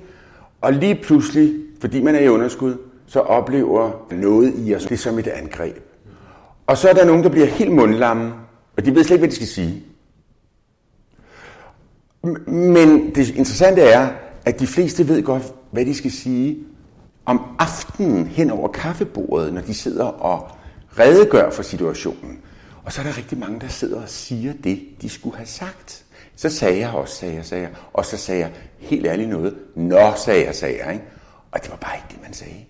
og 0.61 0.73
lige 0.73 0.95
pludselig, 0.95 1.53
fordi 1.81 2.01
man 2.01 2.15
er 2.15 2.19
i 2.19 2.29
underskud, 2.29 2.77
så 3.07 3.19
oplever 3.19 4.05
noget 4.11 4.53
i 4.57 4.75
os 4.75 4.85
det 4.85 4.99
som 4.99 5.19
et 5.19 5.27
angreb. 5.27 5.79
Og 6.67 6.77
så 6.77 6.89
er 6.89 6.93
der 6.93 7.05
nogen, 7.05 7.23
der 7.23 7.29
bliver 7.29 7.47
helt 7.47 7.71
mundlamme, 7.71 8.33
og 8.77 8.85
de 8.85 8.95
ved 8.95 9.03
slet 9.03 9.15
ikke, 9.15 9.21
hvad 9.21 9.29
de 9.29 9.35
skal 9.35 9.47
sige. 9.47 9.83
Men 12.47 13.15
det 13.15 13.29
interessante 13.29 13.81
er, 13.81 14.07
at 14.45 14.59
de 14.59 14.67
fleste 14.67 15.07
ved 15.07 15.23
godt, 15.23 15.53
hvad 15.71 15.85
de 15.85 15.95
skal 15.95 16.11
sige, 16.11 16.57
om 17.25 17.41
aftenen 17.59 18.27
hen 18.27 18.49
over 18.49 18.67
kaffebordet, 18.67 19.53
når 19.53 19.61
de 19.61 19.73
sidder 19.73 20.05
og 20.05 20.51
redegør 20.99 21.49
for 21.49 21.63
situationen. 21.63 22.39
Og 22.83 22.91
så 22.91 23.01
er 23.01 23.05
der 23.05 23.17
rigtig 23.17 23.37
mange, 23.37 23.59
der 23.59 23.67
sidder 23.67 24.01
og 24.01 24.09
siger 24.09 24.53
det, 24.63 24.81
de 25.01 25.09
skulle 25.09 25.37
have 25.37 25.47
sagt. 25.47 26.05
Så 26.35 26.49
sagde 26.49 26.79
jeg 26.79 26.89
også, 26.89 27.15
sagde 27.15 27.35
jeg, 27.35 27.45
sagde 27.45 27.63
jeg. 27.63 27.71
Og 27.93 28.05
så 28.05 28.17
sagde 28.17 28.41
jeg 28.41 28.51
helt 28.77 29.05
ærligt 29.05 29.29
noget. 29.29 29.55
Nå, 29.75 30.13
sagde 30.15 30.45
jeg, 30.45 30.55
sagde 30.55 30.77
jeg. 30.85 30.93
Ikke? 30.93 31.05
Og 31.51 31.63
det 31.63 31.71
var 31.71 31.77
bare 31.77 31.95
ikke 31.95 32.07
det, 32.09 32.21
man 32.21 32.33
sagde. 32.33 32.65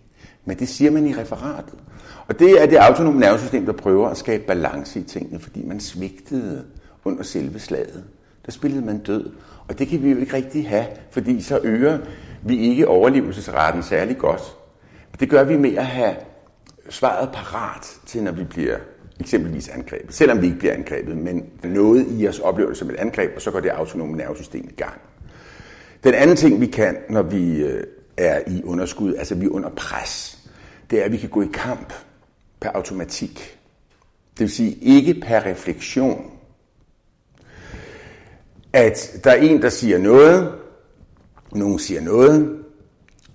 Men 0.46 0.60
det 0.60 0.70
siger 0.70 0.92
man 0.92 1.08
i 1.08 1.16
referatet. 1.16 1.80
Og 2.28 2.40
det 2.40 2.62
er 2.62 2.66
det 2.66 2.76
autonome 2.76 3.20
nervesystem, 3.20 3.66
der 3.66 3.74
prøver 3.74 4.10
at 4.10 4.18
skabe 4.18 4.44
balance 4.44 5.00
i 5.00 5.04
tingene, 5.04 5.40
fordi 5.40 5.66
man 5.66 5.80
svigtede 5.80 6.66
under 7.06 7.24
selve 7.24 7.60
slaget. 7.60 8.04
Der 8.46 8.52
spillede 8.52 8.86
man 8.86 9.00
død. 9.00 9.32
Og 9.68 9.80
det 9.80 9.88
kan 9.88 10.04
vi 10.04 10.12
jo 10.12 10.18
ikke 10.18 10.34
rigtig 10.34 10.70
have, 10.70 10.86
fordi 11.12 11.42
så 11.42 11.60
øger 11.64 12.00
vi 12.42 12.58
ikke 12.58 12.88
overlevelsesraten 12.88 13.84
særlig 13.84 14.18
godt. 14.18 14.42
Det 15.20 15.30
gør 15.30 15.44
vi 15.44 15.58
med 15.58 15.76
at 15.76 15.86
have 15.86 16.16
svaret 16.90 17.30
parat 17.34 17.88
til, 18.06 18.24
når 18.24 18.32
vi 18.32 18.44
bliver 18.44 18.78
eksempelvis 19.20 19.70
angrebet. 19.70 20.14
Selvom 20.16 20.42
vi 20.42 20.46
ikke 20.46 20.60
bliver 20.60 20.74
angrebet, 20.74 21.18
men 21.18 21.46
noget 21.64 22.06
i 22.10 22.28
os 22.28 22.40
oplever 22.40 22.70
det 22.70 22.78
som 22.78 22.90
et 22.90 22.96
angreb, 22.96 23.32
og 23.36 23.42
så 23.42 23.52
går 23.52 23.60
det 23.60 23.70
autonome 23.70 24.18
nervesystem 24.18 24.68
i 24.70 24.76
gang. 24.76 25.02
Den 26.04 26.14
anden 26.14 26.36
ting, 26.36 26.62
vi 26.62 26.66
kan, 26.66 26.98
når 27.10 27.22
vi 27.22 27.58
øh, 27.58 27.84
er 28.18 28.42
i 28.48 28.64
underskud, 28.64 29.16
altså 29.16 29.36
vi 29.36 29.46
er 29.46 29.50
under 29.50 29.70
pres, 29.70 30.40
det 30.92 31.00
er, 31.00 31.04
at 31.06 31.12
vi 31.12 31.18
kan 31.18 31.30
gå 31.30 31.42
i 31.42 31.50
kamp 31.54 31.94
per 32.60 32.70
automatik. 32.70 33.60
Det 34.34 34.40
vil 34.40 34.50
sige 34.50 34.78
ikke 34.82 35.14
per 35.14 35.46
refleksion. 35.46 36.32
At 38.74 39.20
der 39.24 39.32
er 39.32 39.36
en, 39.36 39.62
der 39.62 39.70
siger 39.70 39.98
noget, 39.98 40.56
nogen 41.52 41.80
siger 41.80 42.02
noget, 42.02 42.64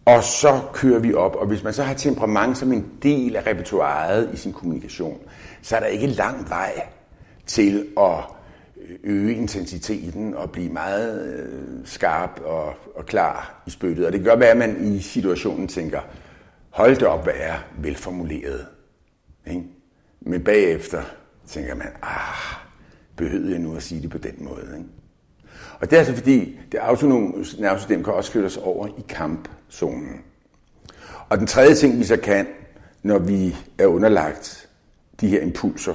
og 0.04 0.24
så 0.24 0.60
kører 0.72 0.98
vi 0.98 1.14
op. 1.14 1.36
Og 1.36 1.46
hvis 1.46 1.62
man 1.64 1.72
så 1.72 1.82
har 1.82 1.94
temperament 1.94 2.58
som 2.58 2.72
en 2.72 2.86
del 3.02 3.36
af 3.36 3.46
repertoireet 3.46 4.30
i 4.34 4.36
sin 4.36 4.52
kommunikation, 4.52 5.18
så 5.62 5.76
er 5.76 5.80
der 5.80 5.86
ikke 5.86 6.06
lang 6.06 6.48
vej 6.48 6.86
til 7.46 7.86
at 7.98 8.24
øge 9.04 9.34
intensiteten 9.34 10.34
og 10.34 10.50
blive 10.50 10.72
meget 10.72 11.28
øh, 11.28 11.86
skarp 11.86 12.40
og, 12.44 12.74
og 12.94 13.06
klar 13.06 13.62
i 13.66 13.70
spyttet. 13.70 14.06
Og 14.06 14.12
det 14.12 14.20
kan 14.20 14.28
godt 14.28 14.40
være, 14.40 14.50
at 14.50 14.56
man 14.56 14.94
i 14.94 15.00
situationen 15.00 15.68
tænker, 15.68 16.00
hold 16.70 16.96
det 16.96 17.02
op, 17.02 17.24
hvad 17.24 17.34
er 17.36 17.56
velformuleret. 17.78 18.66
Ikke? 19.46 19.62
Men 20.20 20.44
bagefter 20.44 21.02
tænker 21.46 21.74
man, 21.74 21.88
ah, 22.02 22.56
behøvede 23.16 23.50
jeg 23.50 23.58
nu 23.58 23.76
at 23.76 23.82
sige 23.82 24.02
det 24.02 24.10
på 24.10 24.18
den 24.18 24.34
måde? 24.38 24.74
Ikke? 24.76 24.88
Og 25.80 25.90
det 25.90 25.92
er 25.92 25.98
altså 25.98 26.14
fordi, 26.14 26.58
det 26.72 26.78
autonome 26.78 27.44
nervesystem 27.58 28.04
kan 28.04 28.12
også 28.12 28.32
flytte 28.32 28.46
os 28.46 28.56
over 28.56 28.86
i 28.86 29.04
kampzonen. 29.08 30.20
Og 31.28 31.38
den 31.38 31.46
tredje 31.46 31.74
ting, 31.74 31.98
vi 31.98 32.04
så 32.04 32.16
kan, 32.16 32.46
når 33.02 33.18
vi 33.18 33.56
er 33.78 33.86
underlagt 33.86 34.68
de 35.20 35.28
her 35.28 35.40
impulser, 35.40 35.94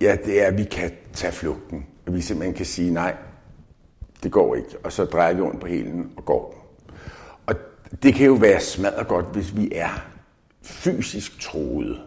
ja, 0.00 0.16
det 0.24 0.42
er, 0.42 0.46
at 0.46 0.58
vi 0.58 0.64
kan 0.64 0.90
tage 1.12 1.32
flugten. 1.32 1.86
At 2.06 2.14
vi 2.14 2.20
simpelthen 2.20 2.54
kan 2.54 2.66
sige, 2.66 2.90
nej, 2.92 3.14
det 4.22 4.32
går 4.32 4.54
ikke. 4.54 4.76
Og 4.84 4.92
så 4.92 5.04
drejer 5.04 5.34
vi 5.34 5.42
rundt 5.42 5.60
på 5.60 5.66
helen 5.66 6.10
og 6.16 6.24
går. 6.24 6.76
Og 7.46 7.54
det 8.02 8.14
kan 8.14 8.26
jo 8.26 8.32
være 8.32 8.60
smadret 8.60 9.08
godt, 9.08 9.26
hvis 9.32 9.56
vi 9.56 9.68
er 9.74 10.06
fysisk 10.62 11.40
troet. 11.40 12.00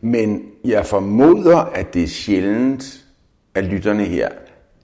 Men 0.00 0.42
jeg 0.64 0.86
formoder, 0.86 1.56
at 1.56 1.94
det 1.94 2.02
er 2.02 2.08
sjældent, 2.08 3.04
at 3.54 3.64
lytterne 3.64 4.04
her 4.04 4.28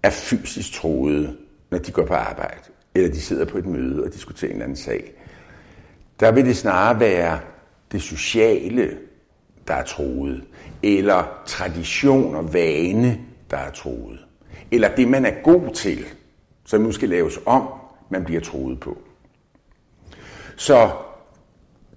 er 0.05 0.11
fysisk 0.11 0.73
troede, 0.73 1.37
når 1.71 1.79
de 1.79 1.93
går 1.93 2.07
på 2.07 2.15
arbejde, 2.15 2.61
eller 2.95 3.11
de 3.11 3.21
sidder 3.21 3.45
på 3.45 3.59
et 3.59 3.67
møde 3.67 4.05
og 4.05 4.13
diskuterer 4.13 4.49
en 4.49 4.55
eller 4.55 4.65
anden 4.65 4.77
sag. 4.77 5.13
Der 6.21 6.33
vil 6.33 6.45
det 6.45 6.57
snarere 6.57 7.01
være 7.01 7.41
det 7.93 8.03
sociale, 8.03 8.97
der 9.69 9.75
er 9.75 9.85
troet, 9.85 10.45
eller 10.83 11.43
tradition 11.47 12.35
og 12.35 12.55
vane, 12.55 13.21
der 13.51 13.57
er 13.57 13.71
troet, 13.71 14.19
eller 14.71 14.95
det, 14.97 15.09
man 15.09 15.27
er 15.27 15.43
god 15.43 15.75
til, 15.75 16.05
som 16.65 16.81
nu 16.81 16.93
skal 16.93 17.09
laves 17.09 17.39
om, 17.47 17.69
man 18.11 18.25
bliver 18.25 18.41
troet 18.41 18.81
på. 18.81 18.99
Så 20.57 20.91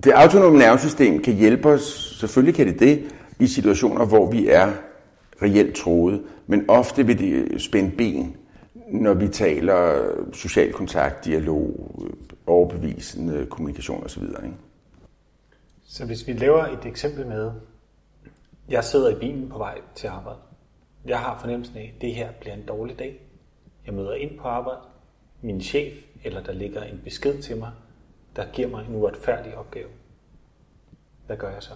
det 0.03 0.11
autonome 0.11 0.57
nervesystem 0.57 1.21
kan 1.21 1.33
hjælpe 1.33 1.69
os, 1.69 2.15
selvfølgelig 2.19 2.55
kan 2.55 2.67
det 2.67 2.79
det, 2.79 3.11
i 3.39 3.47
situationer, 3.47 4.05
hvor 4.05 4.31
vi 4.31 4.47
er 4.47 4.71
reelt 5.41 5.75
troede, 5.75 6.23
men 6.47 6.69
ofte 6.69 7.05
vil 7.05 7.19
det 7.19 7.33
øh, 7.33 7.59
spænde 7.59 7.97
ben, 7.97 8.37
når 8.91 9.13
vi 9.13 9.27
taler 9.27 10.03
øh, 10.03 10.33
social 10.33 10.73
kontakt, 10.73 11.25
dialog, 11.25 11.95
øh, 12.03 12.13
overbevisende 12.47 13.45
kommunikation 13.45 14.03
osv. 14.03 14.23
Ikke? 14.23 14.55
Så 15.83 16.05
hvis 16.05 16.27
vi 16.27 16.33
laver 16.33 16.65
et 16.65 16.85
eksempel 16.85 17.27
med, 17.27 17.51
jeg 18.69 18.83
sidder 18.83 19.15
i 19.15 19.19
bilen 19.19 19.49
på 19.49 19.57
vej 19.57 19.81
til 19.95 20.07
arbejde. 20.07 20.39
Jeg 21.05 21.19
har 21.19 21.39
fornemmelsen 21.39 21.77
af, 21.77 21.93
at 21.95 22.01
det 22.01 22.15
her 22.15 22.31
bliver 22.39 22.53
en 22.53 22.65
dårlig 22.67 22.99
dag. 22.99 23.21
Jeg 23.85 23.93
møder 23.93 24.13
ind 24.13 24.39
på 24.39 24.47
arbejde. 24.47 24.81
Min 25.41 25.61
chef, 25.61 25.93
eller 26.23 26.43
der 26.43 26.53
ligger 26.53 26.83
en 26.83 27.01
besked 27.03 27.41
til 27.41 27.57
mig, 27.57 27.71
der 28.35 28.45
giver 28.53 28.67
mig 28.67 28.85
en 28.89 28.95
uretfærdig 28.95 29.57
opgave. 29.57 29.87
Hvad 31.25 31.37
gør 31.37 31.49
jeg 31.49 31.63
så? 31.63 31.71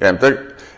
Jamen, 0.00 0.20
der 0.20 0.32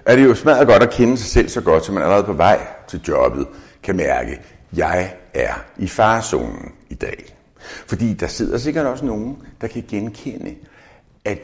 er 0.05 0.17
det 0.17 0.25
jo 0.25 0.35
smadret 0.35 0.67
godt 0.67 0.83
at 0.83 0.91
kende 0.91 1.17
sig 1.17 1.27
selv 1.27 1.49
så 1.49 1.61
godt, 1.61 1.85
så 1.85 1.93
man 1.93 2.03
allerede 2.03 2.25
på 2.25 2.33
vej 2.33 2.67
til 2.89 3.01
jobbet 3.09 3.47
kan 3.83 3.97
mærke, 3.97 4.33
at 4.33 4.41
jeg 4.73 5.15
er 5.35 5.55
i 5.77 5.89
farzonen 5.89 6.73
i 6.89 6.95
dag. 6.95 7.37
Fordi 7.87 8.15
der 8.15 8.27
sidder 8.27 8.59
sikkert 8.59 8.87
også 8.87 9.05
nogen, 9.05 9.43
der 9.61 9.67
kan 9.67 9.85
genkende, 9.89 10.55
at 11.25 11.39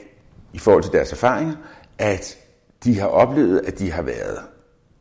i 0.52 0.58
forhold 0.58 0.82
til 0.82 0.92
deres 0.92 1.12
erfaringer, 1.12 1.54
at 1.98 2.36
de 2.84 2.98
har 3.00 3.06
oplevet, 3.06 3.62
at 3.66 3.78
de 3.78 3.90
har 3.90 4.02
været 4.02 4.38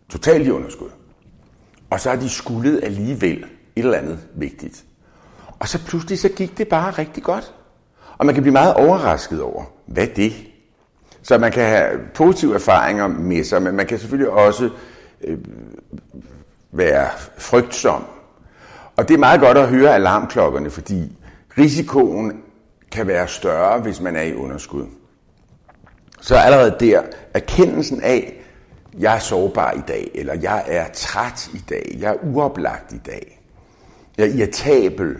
totalt 0.10 0.48
i 0.48 0.51
underskud. 0.51 0.89
Og 1.89 2.00
så 2.00 2.10
har 2.10 2.15
de 2.15 2.30
skuldet 2.30 2.84
alligevel 2.84 3.38
et 3.75 3.84
eller 3.84 3.98
andet 3.98 4.20
vigtigt. 4.36 4.84
Og 5.60 5.68
så 5.68 5.86
pludselig 5.86 6.20
så 6.20 6.30
gik 6.30 6.58
det 6.58 6.68
bare 6.68 6.92
rigtig 6.92 7.24
godt. 7.24 7.53
Og 8.18 8.25
man 8.25 8.36
kan 8.36 8.44
blive 8.44 8.53
meget 8.53 8.74
overrasket 8.74 9.42
over, 9.42 9.63
hvad 9.86 10.08
det 10.08 10.34
så 11.24 11.38
man 11.38 11.51
kan 11.51 11.65
have 11.65 12.00
positive 12.13 12.56
erfaringer 12.56 13.08
med 13.08 13.44
sig, 13.44 13.62
men 13.62 13.75
man 13.75 13.86
kan 13.86 14.00
selvfølgelig 14.00 14.32
også 14.32 14.70
øh, 15.24 15.38
være 16.72 17.10
frygtsom. 17.38 18.03
Og 18.96 19.08
det 19.08 19.13
er 19.13 19.18
meget 19.18 19.42
godt 19.42 19.58
at 19.58 19.68
høre 19.68 19.96
alarmklokkerne, 19.96 20.70
fordi 20.70 21.12
risikoen 21.58 22.42
kan 22.92 23.08
være 23.08 23.27
større, 23.27 23.80
hvis 23.80 24.01
man 24.01 24.15
er 24.15 24.22
i 24.22 24.34
underskud. 24.34 24.86
Så 26.22 26.36
allerede 26.36 26.75
der, 26.80 27.01
erkendelsen 27.34 28.01
af, 28.01 28.34
jeg 29.00 29.15
er 29.15 29.20
sårbar 29.20 29.72
i 29.72 29.82
dag, 29.88 30.12
eller 30.15 30.34
jeg 30.34 30.63
er 30.68 30.86
træt 30.94 31.50
i 31.53 31.63
dag, 31.70 31.98
jeg 32.00 32.12
er 32.12 32.18
uoplagt 32.24 32.94
i 32.94 33.01
dag, 33.06 33.42
jeg 34.18 34.27
er 34.27 34.34
irritabel. 34.34 35.18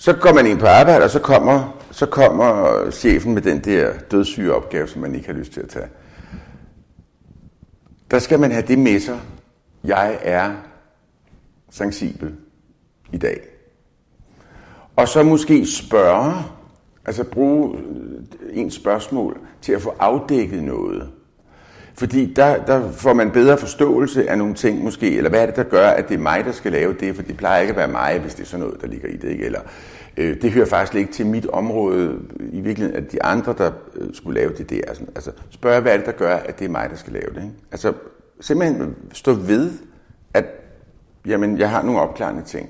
Så 0.00 0.12
går 0.12 0.32
man 0.32 0.46
ind 0.46 0.58
på 0.58 0.66
arbejde, 0.66 1.04
og 1.04 1.10
så 1.10 1.18
kommer 1.18 1.78
så 1.90 2.06
kommer 2.06 2.90
chefen 2.90 3.34
med 3.34 3.42
den 3.42 3.64
der 3.64 3.92
dødssyge 4.10 4.54
opgave, 4.54 4.88
som 4.88 5.02
man 5.02 5.14
ikke 5.14 5.26
har 5.26 5.34
lyst 5.34 5.52
til 5.52 5.60
at 5.60 5.68
tage. 5.68 5.88
Der 8.10 8.18
skal 8.18 8.40
man 8.40 8.52
have 8.52 8.66
det 8.66 8.78
med 8.78 9.00
sig. 9.00 9.20
Jeg 9.84 10.18
er 10.22 10.54
sensibel 11.70 12.34
i 13.12 13.16
dag. 13.18 13.40
Og 14.96 15.08
så 15.08 15.22
måske 15.22 15.66
spørge, 15.66 16.34
altså 17.06 17.24
bruge 17.24 17.78
øh, 17.78 18.22
en 18.52 18.70
spørgsmål 18.70 19.40
til 19.62 19.72
at 19.72 19.82
få 19.82 19.94
afdækket 19.98 20.62
noget. 20.62 21.10
Fordi 21.98 22.32
der, 22.34 22.64
der 22.64 22.90
får 22.92 23.12
man 23.12 23.30
bedre 23.30 23.58
forståelse 23.58 24.30
af 24.30 24.38
nogle 24.38 24.54
ting 24.54 24.82
måske, 24.82 25.16
eller 25.16 25.30
hvad 25.30 25.42
er 25.42 25.46
det, 25.46 25.56
der 25.56 25.62
gør, 25.62 25.88
at 25.88 26.08
det 26.08 26.14
er 26.14 26.18
mig, 26.18 26.44
der 26.44 26.52
skal 26.52 26.72
lave 26.72 26.94
det, 27.00 27.16
for 27.16 27.22
det 27.22 27.36
plejer 27.36 27.60
ikke 27.60 27.70
at 27.70 27.76
være 27.76 27.88
mig, 27.88 28.18
hvis 28.18 28.34
det 28.34 28.42
er 28.42 28.46
sådan 28.46 28.66
noget, 28.66 28.80
der 28.80 28.86
ligger 28.86 29.08
i 29.08 29.16
det, 29.16 29.28
ikke? 29.30 29.44
Eller 29.44 29.60
øh, 30.16 30.42
det 30.42 30.52
hører 30.52 30.66
faktisk 30.66 30.94
ikke 30.94 31.12
til 31.12 31.26
mit 31.26 31.46
område, 31.46 32.18
i 32.40 32.60
virkeligheden, 32.60 33.04
at 33.04 33.12
de 33.12 33.22
andre, 33.22 33.54
der 33.58 33.72
øh, 33.94 34.14
skulle 34.14 34.40
lave 34.40 34.52
det, 34.52 34.70
det 34.70 34.80
er 34.86 34.94
sådan, 34.94 35.08
altså 35.14 35.32
spørge, 35.50 35.80
hvad 35.80 35.92
er 35.92 35.96
det, 35.96 36.06
der 36.06 36.12
gør, 36.12 36.36
at 36.36 36.58
det 36.58 36.64
er 36.64 36.68
mig, 36.68 36.90
der 36.90 36.96
skal 36.96 37.12
lave 37.12 37.34
det, 37.34 37.42
ikke? 37.42 37.54
Altså 37.72 37.92
simpelthen 38.40 38.96
stå 39.12 39.32
ved, 39.32 39.70
at 40.34 40.44
jamen, 41.26 41.58
jeg 41.58 41.70
har 41.70 41.82
nogle 41.82 42.00
opklarende 42.00 42.42
ting. 42.42 42.68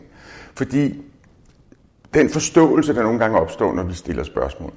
Fordi 0.55 1.05
den 2.15 2.29
forståelse, 2.29 2.95
der 2.95 3.03
nogle 3.03 3.19
gange 3.19 3.39
opstår, 3.39 3.75
når 3.75 3.83
vi 3.83 3.95
stiller 3.95 4.23
spørgsmål, 4.23 4.73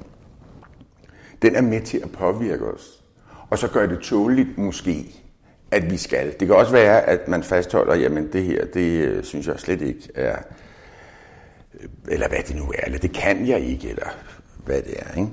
den 1.41 1.55
er 1.55 1.61
med 1.61 1.81
til 1.81 1.97
at 1.97 2.11
påvirke 2.11 2.65
os 2.65 3.00
og 3.51 3.57
så 3.57 3.67
gør 3.67 3.85
det 3.85 3.99
tåligt 3.99 4.57
måske, 4.57 5.15
at 5.71 5.91
vi 5.91 5.97
skal. 5.97 6.33
Det 6.39 6.47
kan 6.47 6.55
også 6.55 6.71
være, 6.71 7.01
at 7.01 7.27
man 7.27 7.43
fastholder, 7.43 7.95
jamen 7.95 8.33
det 8.33 8.43
her, 8.43 8.65
det 8.65 9.01
øh, 9.01 9.23
synes 9.23 9.47
jeg 9.47 9.59
slet 9.59 9.81
ikke 9.81 10.09
er, 10.15 10.37
øh, 11.73 11.89
eller 12.07 12.27
hvad 12.27 12.39
det 12.47 12.55
nu 12.55 12.63
er, 12.63 12.85
eller 12.85 12.99
det 12.99 13.13
kan 13.13 13.47
jeg 13.47 13.59
ikke, 13.59 13.89
eller 13.89 14.07
hvad 14.65 14.81
det 14.81 14.93
er. 14.95 15.17
Ikke? 15.17 15.31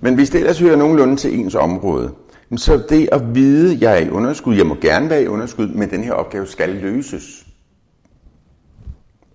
Men 0.00 0.14
hvis 0.14 0.30
det 0.30 0.38
ellers 0.38 0.60
hører 0.60 0.76
nogenlunde 0.76 1.16
til 1.16 1.38
ens 1.38 1.54
område, 1.54 2.14
så 2.56 2.82
det 2.88 3.08
at 3.12 3.34
vide, 3.34 3.74
at 3.74 3.80
jeg 3.80 3.92
er 3.92 4.06
i 4.06 4.10
underskud, 4.10 4.56
jeg 4.56 4.66
må 4.66 4.74
gerne 4.74 5.10
være 5.10 5.22
i 5.22 5.26
underskud, 5.26 5.68
men 5.68 5.90
den 5.90 6.04
her 6.04 6.12
opgave 6.12 6.46
skal 6.46 6.68
løses. 6.68 7.46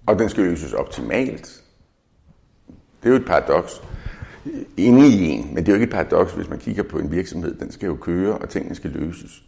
Og 0.05 0.19
den 0.19 0.29
skal 0.29 0.43
løses 0.43 0.73
optimalt. 0.73 1.63
Det 3.03 3.09
er 3.09 3.09
jo 3.09 3.15
et 3.15 3.25
paradoks 3.25 3.81
inde 4.77 5.07
i 5.07 5.27
en, 5.27 5.49
men 5.53 5.57
det 5.57 5.67
er 5.67 5.71
jo 5.71 5.75
ikke 5.75 5.83
et 5.83 5.89
paradoks, 5.89 6.33
hvis 6.33 6.49
man 6.49 6.59
kigger 6.59 6.83
på 6.83 6.99
en 6.99 7.11
virksomhed. 7.11 7.55
Den 7.55 7.71
skal 7.71 7.87
jo 7.87 7.95
køre, 7.95 8.37
og 8.37 8.49
tingene 8.49 8.75
skal 8.75 8.91
løses. 8.91 9.43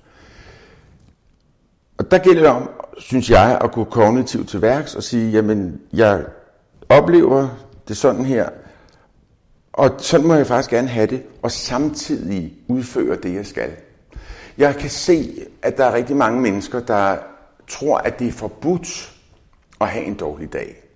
Og 1.97 2.11
der 2.11 2.17
gælder 2.17 2.41
det 2.41 2.51
om, 2.51 2.69
synes 2.97 3.29
jeg, 3.29 3.59
at 3.63 3.71
gå 3.71 3.83
kognitivt 3.83 4.49
til 4.49 4.61
værks 4.61 4.95
og 4.95 5.03
sige, 5.03 5.31
jamen, 5.31 5.81
jeg 5.93 6.25
oplever 6.89 7.47
det 7.87 7.97
sådan 7.97 8.25
her, 8.25 8.49
og 9.73 9.95
sådan 9.97 10.27
må 10.27 10.33
jeg 10.33 10.47
faktisk 10.47 10.69
gerne 10.69 10.87
have 10.87 11.07
det, 11.07 11.23
og 11.41 11.51
samtidig 11.51 12.53
udføre 12.67 13.15
det, 13.15 13.33
jeg 13.33 13.45
skal. 13.45 13.69
Jeg 14.57 14.75
kan 14.75 14.89
se, 14.89 15.45
at 15.61 15.77
der 15.77 15.85
er 15.85 15.93
rigtig 15.93 16.15
mange 16.15 16.41
mennesker, 16.41 16.79
der 16.79 17.17
tror, 17.67 17.97
at 17.97 18.19
det 18.19 18.27
er 18.27 18.31
forbudt 18.31 19.15
at 19.81 19.87
have 19.87 20.05
en 20.05 20.13
dårlig 20.13 20.53
dag. 20.53 20.88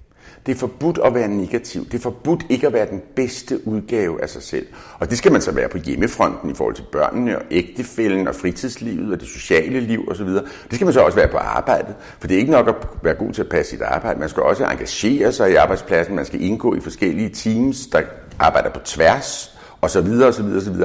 Det 0.46 0.52
er 0.52 0.60
forbudt 0.60 1.00
at 1.06 1.14
være 1.14 1.28
negativ. 1.28 1.86
Det 1.86 1.94
er 1.94 2.00
forbudt 2.00 2.46
ikke 2.50 2.68
at 2.68 2.74
være 2.74 2.90
den 2.90 3.02
bedste 3.16 3.68
udgave 3.68 4.22
af 4.22 4.30
sig 4.30 4.44
selv. 4.44 4.66
Og 5.00 5.10
det 5.10 5.18
skal 5.18 5.32
man 5.32 5.42
så 5.42 5.52
være 5.52 5.70
på 5.70 5.78
hjemmefronten 5.78 6.50
i 6.50 6.54
forhold 6.54 6.76
til 6.76 6.86
børnene 6.92 7.38
og 7.38 7.44
ægtefælden 7.52 8.28
og 8.28 8.36
fritidslivet 8.36 9.14
og 9.14 9.20
det 9.20 9.28
sociale 9.28 9.80
liv 9.80 10.08
osv. 10.12 10.28
Det 10.28 10.44
skal 10.72 10.86
man 10.86 10.94
så 10.94 11.02
også 11.02 11.16
være 11.16 11.28
på 11.28 11.38
arbejdet. 11.38 11.96
For 12.20 12.28
det 12.28 12.36
er 12.36 12.40
ikke 12.40 12.52
nok 12.52 12.68
at 12.68 12.76
være 13.04 13.14
god 13.14 13.34
til 13.34 13.42
at 13.42 13.50
passe 13.50 13.72
sit 13.72 13.82
arbejde. 13.82 14.20
Man 14.20 14.30
skal 14.30 14.44
også 14.44 14.66
engagere 14.66 15.32
sig 15.32 15.52
i 15.52 15.56
arbejdspladsen. 15.56 16.16
Man 16.16 16.26
skal 16.26 16.42
indgå 16.42 16.76
i 16.76 16.80
forskellige 16.80 17.30
teams, 17.30 17.88
der 17.88 18.02
arbejder 18.40 18.70
på 18.70 18.80
tværs 18.80 19.58
osv. 19.82 20.08
osv. 20.24 20.46
osv. 20.58 20.76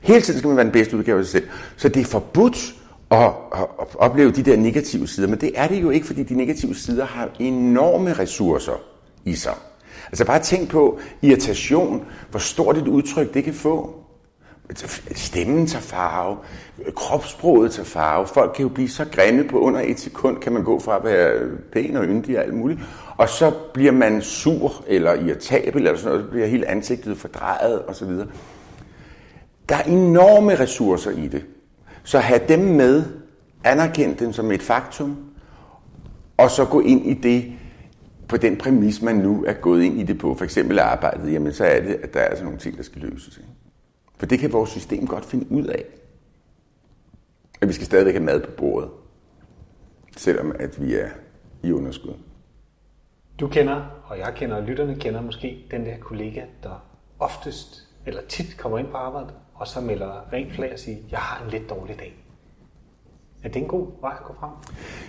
Hele 0.00 0.20
tiden 0.20 0.38
skal 0.38 0.48
man 0.48 0.56
være 0.56 0.64
den 0.64 0.72
bedste 0.72 0.96
udgave 0.96 1.18
af 1.18 1.24
sig 1.24 1.32
selv. 1.32 1.48
Så 1.76 1.88
det 1.88 2.00
er 2.00 2.04
forbudt 2.04 2.74
og 3.10 3.26
at 3.80 3.86
opleve 3.98 4.30
de 4.30 4.42
der 4.42 4.56
negative 4.56 5.06
sider. 5.08 5.28
Men 5.28 5.40
det 5.40 5.52
er 5.54 5.68
det 5.68 5.82
jo 5.82 5.90
ikke, 5.90 6.06
fordi 6.06 6.22
de 6.22 6.34
negative 6.34 6.74
sider 6.74 7.04
har 7.04 7.28
enorme 7.38 8.12
ressourcer 8.12 8.93
i 9.24 9.34
sig. 9.34 9.54
Altså 10.06 10.24
bare 10.24 10.38
tænk 10.38 10.70
på 10.70 10.98
irritation, 11.22 12.06
hvor 12.30 12.40
stort 12.40 12.76
et 12.76 12.88
udtryk 12.88 13.34
det 13.34 13.44
kan 13.44 13.54
få. 13.54 14.00
Stemmen 15.14 15.66
tager 15.66 15.82
farve, 15.82 16.36
kropssproget 16.94 17.72
tager 17.72 17.86
farve. 17.86 18.26
Folk 18.26 18.52
kan 18.56 18.62
jo 18.62 18.68
blive 18.68 18.88
så 18.88 19.04
grimme 19.12 19.44
på 19.44 19.58
under 19.58 19.80
et 19.80 20.00
sekund, 20.00 20.38
kan 20.38 20.52
man 20.52 20.64
gå 20.64 20.80
fra 20.80 20.96
at 20.96 21.04
være 21.04 21.48
pæn 21.72 21.96
og 21.96 22.04
yndig 22.04 22.38
og 22.38 22.44
alt 22.44 22.54
muligt. 22.54 22.80
Og 23.16 23.28
så 23.28 23.52
bliver 23.74 23.92
man 23.92 24.22
sur 24.22 24.84
eller 24.86 25.14
irritabel, 25.14 25.86
eller 25.86 25.96
sådan 25.96 26.12
noget, 26.12 26.26
så 26.26 26.30
bliver 26.30 26.46
hele 26.46 26.68
ansigtet 26.68 27.18
fordrejet 27.18 27.82
osv. 27.88 28.10
Der 29.68 29.76
er 29.76 29.82
enorme 29.82 30.54
ressourcer 30.54 31.10
i 31.10 31.28
det. 31.28 31.44
Så 32.04 32.18
have 32.18 32.40
dem 32.48 32.58
med, 32.58 33.04
anerkend 33.64 34.16
dem 34.16 34.32
som 34.32 34.50
et 34.50 34.62
faktum, 34.62 35.16
og 36.36 36.50
så 36.50 36.64
gå 36.64 36.80
ind 36.80 37.06
i 37.06 37.14
det 37.14 37.52
på 38.28 38.36
den 38.36 38.56
præmis, 38.56 39.02
man 39.02 39.16
nu 39.16 39.44
er 39.44 39.52
gået 39.52 39.82
ind 39.82 40.00
i 40.00 40.02
det 40.02 40.18
på, 40.18 40.34
for 40.34 40.44
eksempel 40.44 40.78
arbejdet, 40.78 41.32
jamen 41.32 41.52
så 41.52 41.64
er 41.64 41.80
det, 41.80 41.94
at 41.94 42.14
der 42.14 42.20
er 42.20 42.24
altså 42.24 42.44
nogle 42.44 42.58
ting, 42.58 42.76
der 42.76 42.82
skal 42.82 43.02
løses. 43.02 43.36
Ikke? 43.36 43.50
For 44.16 44.26
det 44.26 44.38
kan 44.38 44.52
vores 44.52 44.70
system 44.70 45.06
godt 45.06 45.24
finde 45.24 45.52
ud 45.52 45.64
af. 45.64 45.84
At 47.60 47.68
vi 47.68 47.72
skal 47.72 47.86
stadigvæk 47.86 48.14
have 48.14 48.24
mad 48.24 48.40
på 48.40 48.50
bordet, 48.56 48.90
selvom 50.16 50.52
at 50.58 50.82
vi 50.82 50.94
er 50.94 51.08
i 51.62 51.72
underskud. 51.72 52.14
Du 53.40 53.48
kender, 53.48 54.02
og 54.06 54.18
jeg 54.18 54.32
kender, 54.36 54.56
og 54.56 54.62
lytterne 54.62 54.94
kender 54.94 55.20
måske 55.20 55.66
den 55.70 55.86
der 55.86 55.98
kollega, 55.98 56.42
der 56.62 56.84
oftest 57.18 57.88
eller 58.06 58.20
tit 58.28 58.56
kommer 58.58 58.78
ind 58.78 58.88
på 58.88 58.96
arbejdet, 58.96 59.34
og 59.54 59.68
så 59.68 59.80
melder 59.80 60.32
rent 60.32 60.54
flag 60.54 60.72
og 60.72 60.78
siger, 60.78 60.98
jeg 61.10 61.18
har 61.18 61.44
en 61.44 61.50
lidt 61.50 61.70
dårlig 61.70 61.98
dag. 61.98 62.23
Er 63.44 63.48
det 63.48 63.56
en 63.56 63.68
god 63.68 63.86
vej 64.00 64.12
at 64.20 64.26
gå 64.26 64.34
frem? 64.40 64.50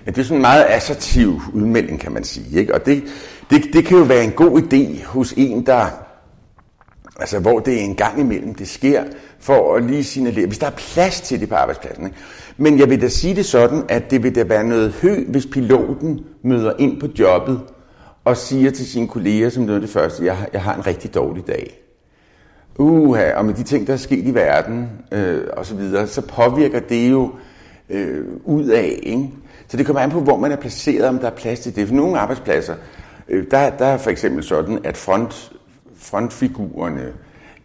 Ja, 0.06 0.12
det 0.12 0.18
er 0.18 0.24
sådan 0.24 0.38
en 0.38 0.42
meget 0.42 0.66
assertiv 0.70 1.42
udmelding, 1.54 2.00
kan 2.00 2.12
man 2.12 2.24
sige. 2.24 2.60
Ikke? 2.60 2.74
Og 2.74 2.86
det, 2.86 3.04
det, 3.50 3.64
det 3.74 3.86
kan 3.86 3.98
jo 3.98 4.04
være 4.04 4.24
en 4.24 4.32
god 4.32 4.62
idé 4.62 5.06
hos 5.06 5.34
en, 5.38 5.66
der, 5.66 5.86
altså 7.20 7.40
hvor 7.40 7.60
det 7.60 7.74
er 7.74 7.82
en 7.84 7.96
gang 7.96 8.20
imellem, 8.20 8.56
det 8.56 8.68
sker, 8.68 9.04
for 9.40 9.76
at 9.76 9.84
lige 9.84 10.04
signalere, 10.04 10.48
hvis 10.48 10.58
der 10.58 10.68
er 10.68 10.72
plads 10.72 11.22
til 11.22 11.40
det 11.40 11.50
på 11.50 11.56
arbejdspladsen. 11.56 12.06
Ikke? 12.06 12.18
Men 12.58 12.80
jeg 12.80 12.90
vil 12.90 13.02
da 13.02 13.08
sige 13.08 13.36
det 13.36 13.46
sådan, 13.46 13.84
at 13.90 14.12
det 14.12 14.24
vil 14.24 14.36
da 14.36 14.44
være 14.44 14.64
noget 14.64 14.92
hø, 14.92 15.24
hvis 15.28 15.46
piloten 15.46 16.26
møder 16.44 16.74
ind 16.80 17.00
på 17.00 17.08
jobbet 17.20 17.62
og 18.26 18.38
siger 18.38 18.72
til 18.72 18.88
sine 18.88 19.08
kolleger 19.08 19.50
som 19.50 19.64
noget 19.64 19.76
af 19.76 19.82
det 19.82 19.90
første, 19.90 20.26
jeg, 20.26 20.38
jeg 20.54 20.62
har 20.62 20.76
en 20.76 20.88
rigtig 20.88 21.16
dårlig 21.16 21.48
dag. 21.48 21.82
Uha, 22.78 23.34
og 23.34 23.46
med 23.46 23.54
de 23.54 23.64
ting, 23.64 23.88
der 23.88 23.94
er 23.94 23.98
sket 23.98 24.28
i 24.28 24.34
verden 24.34 24.90
øh, 25.12 25.44
og 25.58 25.66
så 25.66 25.76
videre, 25.76 26.08
så 26.08 26.22
påvirker 26.22 26.80
det 26.80 27.12
jo 27.12 27.32
øh, 27.90 28.26
ud 28.44 28.66
af. 28.66 29.00
Ikke? 29.04 29.30
Så 29.68 29.78
det 29.78 29.86
kommer 29.86 30.02
an 30.02 30.10
på, 30.10 30.20
hvor 30.20 30.38
man 30.38 30.52
er 30.52 30.56
placeret, 30.56 31.08
om 31.08 31.20
der 31.20 31.28
er 31.28 31.36
plads 31.36 31.60
til 31.60 31.76
det. 31.76 31.88
For 31.88 31.96
nogle 31.96 32.20
arbejdspladser, 32.20 32.76
øh, 33.30 33.46
der, 33.52 33.70
der 33.70 33.86
er 33.86 33.98
for 33.98 34.10
eksempel 34.10 34.44
sådan, 34.44 34.80
at 34.84 34.98
front, 34.98 35.52
frontfigurerne, 35.98 37.14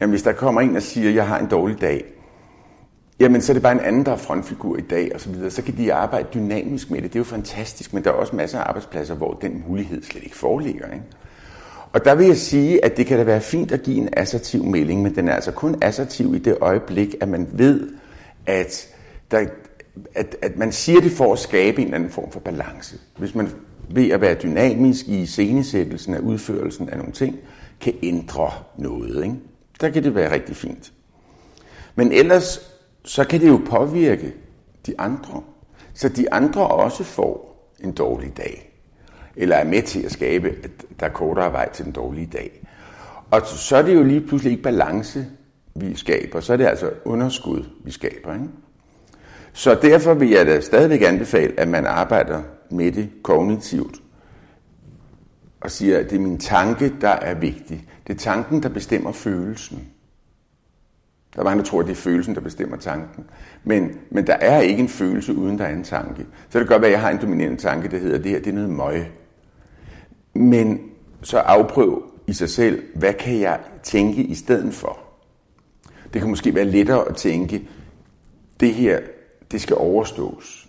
jamen 0.00 0.10
hvis 0.10 0.22
der 0.22 0.32
kommer 0.32 0.60
en 0.60 0.76
og 0.76 0.82
siger, 0.82 1.10
jeg 1.10 1.26
har 1.26 1.38
en 1.38 1.46
dårlig 1.46 1.80
dag, 1.80 2.04
jamen 3.20 3.40
så 3.40 3.52
er 3.52 3.54
det 3.54 3.62
bare 3.62 3.72
en 3.72 3.80
anden, 3.80 4.04
der 4.04 4.12
er 4.12 4.16
frontfigur 4.16 4.76
i 4.76 4.80
dag, 4.80 5.10
og 5.14 5.20
så 5.20 5.30
videre. 5.30 5.50
Så 5.50 5.62
kan 5.62 5.76
de 5.76 5.94
arbejde 5.94 6.28
dynamisk 6.34 6.90
med 6.90 7.02
det. 7.02 7.12
Det 7.12 7.16
er 7.16 7.20
jo 7.20 7.24
fantastisk, 7.24 7.94
men 7.94 8.04
der 8.04 8.10
er 8.10 8.14
også 8.14 8.36
masser 8.36 8.58
af 8.58 8.68
arbejdspladser, 8.68 9.14
hvor 9.14 9.38
den 9.42 9.64
mulighed 9.68 10.02
slet 10.02 10.24
ikke 10.24 10.36
foreligger. 10.36 10.86
Ikke? 10.86 11.04
Og 11.92 12.04
der 12.04 12.14
vil 12.14 12.26
jeg 12.26 12.36
sige, 12.36 12.84
at 12.84 12.96
det 12.96 13.06
kan 13.06 13.18
da 13.18 13.24
være 13.24 13.40
fint 13.40 13.72
at 13.72 13.82
give 13.82 13.96
en 13.96 14.08
assertiv 14.12 14.64
melding, 14.64 15.02
men 15.02 15.14
den 15.14 15.28
er 15.28 15.34
altså 15.34 15.52
kun 15.52 15.78
assertiv 15.82 16.34
i 16.34 16.38
det 16.38 16.56
øjeblik, 16.60 17.14
at 17.20 17.28
man 17.28 17.48
ved, 17.52 17.88
at, 18.46 18.88
der, 19.30 19.46
at, 20.14 20.36
at 20.42 20.56
man 20.56 20.72
siger 20.72 21.00
det 21.00 21.12
for 21.12 21.32
at 21.32 21.38
skabe 21.38 21.78
en 21.80 21.84
eller 21.84 21.96
anden 21.96 22.10
form 22.10 22.30
for 22.30 22.40
balance. 22.40 22.98
Hvis 23.16 23.34
man 23.34 23.50
ved 23.90 24.10
at 24.10 24.20
være 24.20 24.34
dynamisk 24.34 25.08
i 25.08 25.26
scenesættelsen 25.26 26.14
af 26.14 26.18
udførelsen 26.18 26.88
af 26.88 26.98
nogle 26.98 27.12
ting, 27.12 27.38
kan 27.80 27.94
ændre 28.02 28.50
noget. 28.78 29.24
Ikke? 29.24 29.36
Der 29.80 29.88
kan 29.90 30.04
det 30.04 30.14
være 30.14 30.32
rigtig 30.32 30.56
fint. 30.56 30.92
Men 31.94 32.12
ellers, 32.12 32.72
så 33.04 33.24
kan 33.24 33.40
det 33.40 33.48
jo 33.48 33.60
påvirke 33.66 34.34
de 34.86 35.00
andre. 35.00 35.42
Så 35.94 36.08
de 36.08 36.32
andre 36.32 36.66
også 36.66 37.04
får 37.04 37.50
en 37.80 37.92
dårlig 37.92 38.36
dag. 38.36 38.66
Eller 39.36 39.56
er 39.56 39.64
med 39.64 39.82
til 39.82 40.02
at 40.02 40.12
skabe, 40.12 40.48
at 40.48 40.70
der 41.00 41.06
er 41.06 41.10
kortere 41.10 41.52
vej 41.52 41.72
til 41.72 41.84
den 41.84 41.92
dårlige 41.92 42.26
dag. 42.32 42.66
Og 43.30 43.46
så 43.46 43.76
er 43.76 43.82
det 43.82 43.94
jo 43.94 44.02
lige 44.02 44.20
pludselig 44.20 44.50
ikke 44.50 44.62
balance, 44.62 45.26
vi 45.74 45.94
skaber. 45.94 46.40
Så 46.40 46.52
er 46.52 46.56
det 46.56 46.66
altså 46.66 46.90
underskud, 47.04 47.64
vi 47.84 47.90
skaber. 47.90 48.32
Ikke? 48.34 48.46
Så 49.52 49.74
derfor 49.74 50.14
vil 50.14 50.30
jeg 50.30 50.46
da 50.46 50.60
stadigvæk 50.60 51.02
anbefale, 51.02 51.60
at 51.60 51.68
man 51.68 51.86
arbejder 51.86 52.42
med 52.70 52.92
det 52.92 53.10
kognitivt. 53.22 54.02
Og 55.60 55.70
siger, 55.70 55.98
at 55.98 56.10
det 56.10 56.16
er 56.16 56.20
min 56.20 56.38
tanke, 56.38 56.92
der 57.00 57.08
er 57.08 57.34
vigtig. 57.34 57.88
Det 58.06 58.14
er 58.14 58.18
tanken, 58.18 58.62
der 58.62 58.68
bestemmer 58.68 59.12
følelsen. 59.12 59.88
Der 61.34 61.40
er 61.40 61.44
mange, 61.44 61.58
der 61.58 61.68
tror, 61.68 61.80
at 61.80 61.86
det 61.86 61.92
er 61.92 61.96
følelsen, 61.96 62.34
der 62.34 62.40
bestemmer 62.40 62.76
tanken. 62.76 63.24
Men, 63.64 63.98
men 64.10 64.26
der 64.26 64.34
er 64.34 64.60
ikke 64.60 64.82
en 64.82 64.88
følelse, 64.88 65.34
uden 65.34 65.58
der 65.58 65.64
er 65.64 65.74
en 65.74 65.84
tanke. 65.84 66.26
Så 66.48 66.58
det 66.58 66.66
kan 66.68 66.74
godt 66.74 66.82
være, 66.82 66.90
at 66.90 66.92
jeg 66.92 67.00
har 67.00 67.10
en 67.10 67.20
dominerende 67.20 67.56
tanke, 67.56 67.88
der 67.88 67.98
hedder, 67.98 68.18
det 68.18 68.30
her 68.30 68.38
det 68.38 68.46
er 68.46 68.54
noget 68.54 68.70
møg. 68.70 69.10
Men 70.34 70.80
så 71.22 71.38
afprøv 71.38 72.02
i 72.26 72.32
sig 72.32 72.48
selv, 72.48 72.82
hvad 72.94 73.14
kan 73.14 73.40
jeg 73.40 73.60
tænke 73.82 74.22
i 74.22 74.34
stedet 74.34 74.74
for? 74.74 74.98
Det 76.12 76.20
kan 76.20 76.30
måske 76.30 76.54
være 76.54 76.64
lettere 76.64 77.08
at 77.08 77.16
tænke, 77.16 77.68
det 78.60 78.74
her 78.74 79.00
det 79.50 79.60
skal 79.60 79.76
overstås. 79.76 80.68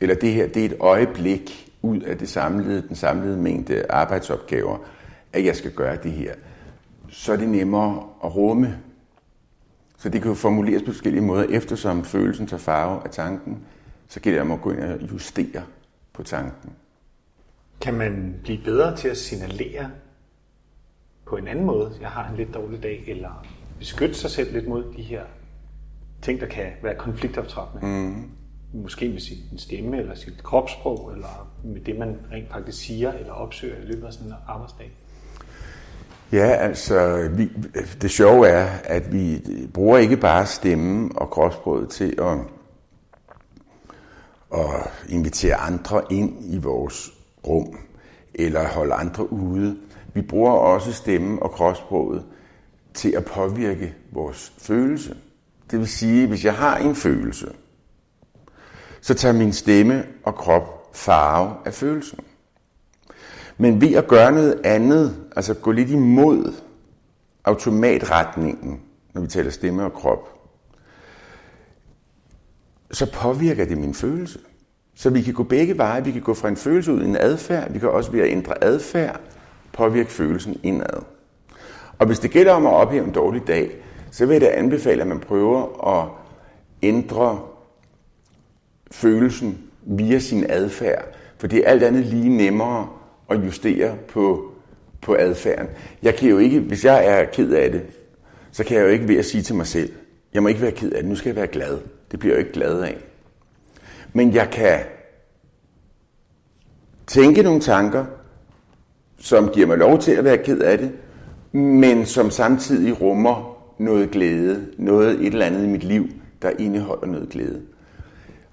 Eller 0.00 0.14
det 0.14 0.32
her, 0.32 0.46
det 0.46 0.60
er 0.60 0.66
et 0.66 0.76
øjeblik 0.80 1.72
ud 1.82 2.00
af 2.00 2.18
det 2.18 2.28
samlede, 2.28 2.88
den 2.88 2.96
samlede 2.96 3.36
mængde 3.36 3.86
arbejdsopgaver, 3.90 4.78
at 5.32 5.44
jeg 5.44 5.56
skal 5.56 5.70
gøre 5.70 5.96
det 6.02 6.12
her. 6.12 6.34
Så 7.08 7.32
er 7.32 7.36
det 7.36 7.48
nemmere 7.48 8.06
at 8.24 8.36
rumme. 8.36 8.78
Så 9.98 10.08
det 10.08 10.22
kan 10.22 10.28
jo 10.28 10.34
formuleres 10.34 10.82
på 10.82 10.92
forskellige 10.92 11.22
måder, 11.22 11.44
eftersom 11.50 12.04
følelsen 12.04 12.46
tager 12.46 12.60
farve 12.60 13.00
af 13.04 13.10
tanken, 13.10 13.58
så 14.08 14.20
gælder 14.20 14.38
det 14.38 14.50
om 14.50 14.52
at 14.52 14.60
gå 14.60 14.70
ind 14.70 14.80
og 14.80 15.12
justere 15.12 15.62
på 16.12 16.22
tanken. 16.22 16.72
Kan 17.80 17.94
man 17.94 18.40
blive 18.42 18.64
bedre 18.64 18.96
til 18.96 19.08
at 19.08 19.16
signalere 19.16 19.90
på 21.26 21.36
en 21.36 21.48
anden 21.48 21.64
måde, 21.64 21.92
jeg 22.00 22.08
har 22.08 22.30
en 22.30 22.36
lidt 22.36 22.54
dårlig 22.54 22.82
dag, 22.82 23.04
eller 23.06 23.46
beskytte 23.78 24.14
sig 24.14 24.30
selv 24.30 24.52
lidt 24.52 24.68
mod 24.68 24.84
de 24.96 25.02
her 25.02 25.22
ting, 26.24 26.40
der 26.40 26.46
kan 26.46 26.66
være 26.82 26.94
konfliktoptrappende. 26.94 27.86
Mm. 27.86 28.30
Måske 28.72 29.08
med 29.08 29.20
sin 29.20 29.58
stemme, 29.58 29.98
eller 29.98 30.14
sit 30.14 30.42
kropssprog, 30.42 31.12
eller 31.12 31.50
med 31.64 31.80
det, 31.80 31.98
man 31.98 32.16
rent 32.32 32.52
faktisk 32.52 32.78
siger 32.86 33.12
eller 33.12 33.32
opsøger 33.32 33.76
i 33.76 33.84
løbet 33.84 34.06
af 34.06 34.12
sådan 34.12 34.28
en 34.28 34.34
arbejdsdag. 34.48 34.92
Ja, 36.32 36.46
altså, 36.46 37.28
vi, 37.36 37.50
det 38.02 38.10
sjove 38.10 38.48
er, 38.48 38.68
at 38.84 39.12
vi 39.12 39.40
bruger 39.74 39.98
ikke 39.98 40.16
bare 40.16 40.46
stemmen 40.46 41.12
og 41.16 41.30
kropssproget 41.30 41.88
til 41.88 42.18
at, 42.18 42.38
at 44.60 44.92
invitere 45.08 45.54
andre 45.54 46.02
ind 46.10 46.54
i 46.54 46.58
vores 46.58 47.10
rum, 47.46 47.78
eller 48.34 48.68
holde 48.68 48.94
andre 48.94 49.32
ude. 49.32 49.76
Vi 50.14 50.22
bruger 50.22 50.52
også 50.52 50.92
stemmen 50.92 51.38
og 51.42 51.50
kropssproget 51.50 52.24
til 52.94 53.10
at 53.10 53.24
påvirke 53.24 53.94
vores 54.12 54.52
følelse. 54.58 55.16
Det 55.70 55.78
vil 55.78 55.88
sige, 55.88 56.26
hvis 56.26 56.44
jeg 56.44 56.54
har 56.54 56.76
en 56.76 56.94
følelse, 56.94 57.52
så 59.00 59.14
tager 59.14 59.32
min 59.32 59.52
stemme 59.52 60.04
og 60.22 60.34
krop 60.34 60.90
farve 60.96 61.56
af 61.64 61.74
følelsen. 61.74 62.18
Men 63.58 63.80
ved 63.80 63.92
at 63.92 64.06
gøre 64.06 64.32
noget 64.32 64.60
andet, 64.64 65.16
altså 65.36 65.54
gå 65.54 65.70
lidt 65.70 65.90
imod 65.90 66.52
automatretningen, 67.44 68.80
når 69.14 69.20
vi 69.20 69.26
taler 69.26 69.50
stemme 69.50 69.84
og 69.84 69.92
krop, 69.92 70.28
så 72.90 73.12
påvirker 73.12 73.64
det 73.64 73.78
min 73.78 73.94
følelse. 73.94 74.38
Så 74.94 75.10
vi 75.10 75.22
kan 75.22 75.34
gå 75.34 75.42
begge 75.42 75.78
veje. 75.78 76.04
Vi 76.04 76.10
kan 76.12 76.22
gå 76.22 76.34
fra 76.34 76.48
en 76.48 76.56
følelse 76.56 76.92
ud 76.92 77.02
i 77.02 77.04
en 77.04 77.16
adfærd. 77.16 77.72
Vi 77.72 77.78
kan 77.78 77.88
også 77.88 78.10
ved 78.10 78.20
at 78.20 78.30
ændre 78.30 78.64
adfærd 78.64 79.20
påvirke 79.72 80.10
følelsen 80.10 80.60
indad. 80.62 81.02
Og 81.98 82.06
hvis 82.06 82.18
det 82.18 82.30
gælder 82.30 82.52
om 82.52 82.66
at 82.66 82.72
ophæve 82.72 83.04
en 83.04 83.12
dårlig 83.12 83.46
dag, 83.46 83.82
så 84.14 84.26
vil 84.26 84.34
jeg 84.34 84.40
da 84.40 84.58
anbefale, 84.58 85.02
at 85.02 85.06
man 85.08 85.20
prøver 85.20 85.86
at 85.88 86.08
ændre 86.82 87.42
følelsen 88.90 89.58
via 89.82 90.18
sin 90.18 90.46
adfærd. 90.48 91.04
For 91.38 91.46
det 91.46 91.58
er 91.58 91.70
alt 91.70 91.82
andet 91.82 92.04
lige 92.06 92.36
nemmere 92.36 92.88
at 93.30 93.44
justere 93.44 93.96
på, 94.08 94.52
på 95.00 95.16
adfærden. 95.18 95.66
Jeg 96.02 96.14
kan 96.14 96.28
jo 96.28 96.38
ikke, 96.38 96.60
hvis 96.60 96.84
jeg 96.84 97.06
er 97.06 97.24
ked 97.24 97.52
af 97.52 97.72
det, 97.72 97.82
så 98.52 98.64
kan 98.64 98.76
jeg 98.76 98.84
jo 98.84 98.88
ikke 98.88 99.08
ved 99.08 99.16
at 99.16 99.24
sige 99.24 99.42
til 99.42 99.54
mig 99.54 99.66
selv, 99.66 99.92
jeg 100.34 100.42
må 100.42 100.48
ikke 100.48 100.62
være 100.62 100.72
ked 100.72 100.92
af 100.92 101.02
det, 101.02 101.10
nu 101.10 101.16
skal 101.16 101.28
jeg 101.28 101.36
være 101.36 101.46
glad. 101.46 101.78
Det 102.10 102.18
bliver 102.18 102.34
jeg 102.34 102.40
jo 102.40 102.46
ikke 102.46 102.58
glad 102.58 102.80
af. 102.80 102.96
Men 104.12 104.34
jeg 104.34 104.48
kan 104.52 104.78
tænke 107.06 107.42
nogle 107.42 107.60
tanker, 107.60 108.04
som 109.18 109.48
giver 109.48 109.66
mig 109.66 109.78
lov 109.78 109.98
til 109.98 110.12
at 110.12 110.24
være 110.24 110.38
ked 110.38 110.60
af 110.60 110.78
det, 110.78 110.92
men 111.52 112.06
som 112.06 112.30
samtidig 112.30 113.00
rummer 113.00 113.53
noget 113.78 114.10
glæde, 114.10 114.66
noget 114.78 115.20
et 115.20 115.26
eller 115.26 115.46
andet 115.46 115.64
i 115.64 115.68
mit 115.68 115.84
liv, 115.84 116.08
der 116.42 116.50
indeholder 116.58 117.06
noget 117.06 117.28
glæde. 117.28 117.62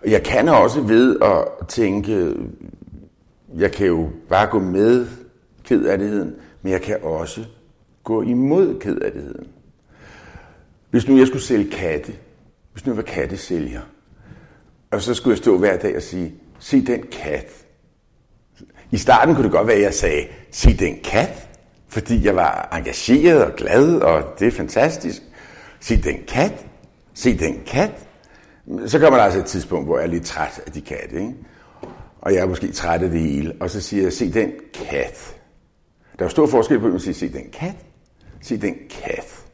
Og 0.03 0.11
jeg 0.11 0.23
kan 0.23 0.49
også 0.49 0.81
ved 0.81 1.19
at 1.21 1.67
tænke, 1.67 2.33
jeg 3.57 3.71
kan 3.71 3.87
jo 3.87 4.09
bare 4.29 4.47
gå 4.47 4.59
med 4.59 5.07
kedeligheden, 5.63 6.35
men 6.61 6.71
jeg 6.71 6.81
kan 6.81 6.97
også 7.03 7.45
gå 8.03 8.21
imod 8.21 8.79
kedeligheden. 8.79 9.47
Hvis 10.89 11.07
nu 11.07 11.17
jeg 11.17 11.27
skulle 11.27 11.43
sælge 11.43 11.71
katte, 11.71 12.13
hvis 12.73 12.85
nu 12.85 12.91
jeg 12.91 12.97
var 12.97 13.03
kattesælger, 13.03 13.81
og 14.91 15.01
så 15.01 15.13
skulle 15.13 15.31
jeg 15.31 15.37
stå 15.37 15.57
hver 15.57 15.77
dag 15.77 15.95
og 15.95 16.01
sige, 16.01 16.33
se 16.59 16.85
den 16.85 17.03
kat. 17.11 17.65
I 18.91 18.97
starten 18.97 19.35
kunne 19.35 19.43
det 19.43 19.51
godt 19.51 19.67
være, 19.67 19.75
at 19.75 19.81
jeg 19.81 19.93
sagde, 19.93 20.27
se 20.51 20.77
den 20.77 20.99
kat, 21.03 21.49
fordi 21.91 22.25
jeg 22.25 22.35
var 22.35 22.69
engageret 22.73 23.43
og 23.43 23.55
glad, 23.55 23.95
og 23.95 24.23
det 24.39 24.47
er 24.47 24.51
fantastisk. 24.51 25.21
Se 25.79 26.01
den 26.01 26.17
kat, 26.27 26.65
se 27.13 27.37
den 27.37 27.61
kat. 27.67 27.91
Så 28.85 28.99
kommer 28.99 29.17
der 29.17 29.25
altså 29.25 29.39
et 29.39 29.45
tidspunkt, 29.45 29.87
hvor 29.87 29.97
jeg 29.97 30.05
er 30.05 30.09
lidt 30.09 30.25
træt 30.25 30.61
af 30.65 30.71
de 30.71 30.81
katte, 30.81 31.15
ikke? 31.15 31.33
og 32.21 32.33
jeg 32.33 32.39
er 32.39 32.47
måske 32.47 32.71
træt 32.71 33.03
af 33.03 33.09
det 33.09 33.19
hele, 33.19 33.53
og 33.59 33.69
så 33.69 33.81
siger 33.81 34.03
jeg, 34.03 34.13
se 34.13 34.33
den 34.33 34.51
kat. 34.73 35.35
Der 36.19 36.25
er 36.25 36.29
stor 36.29 36.47
forskel 36.47 36.79
på, 36.79 36.85
at 36.85 36.91
man 36.91 36.99
siger, 36.99 37.13
se 37.13 37.33
den 37.33 37.45
kat, 37.53 37.75
se 38.41 38.57
den 38.57 38.75
kat. 38.89 39.45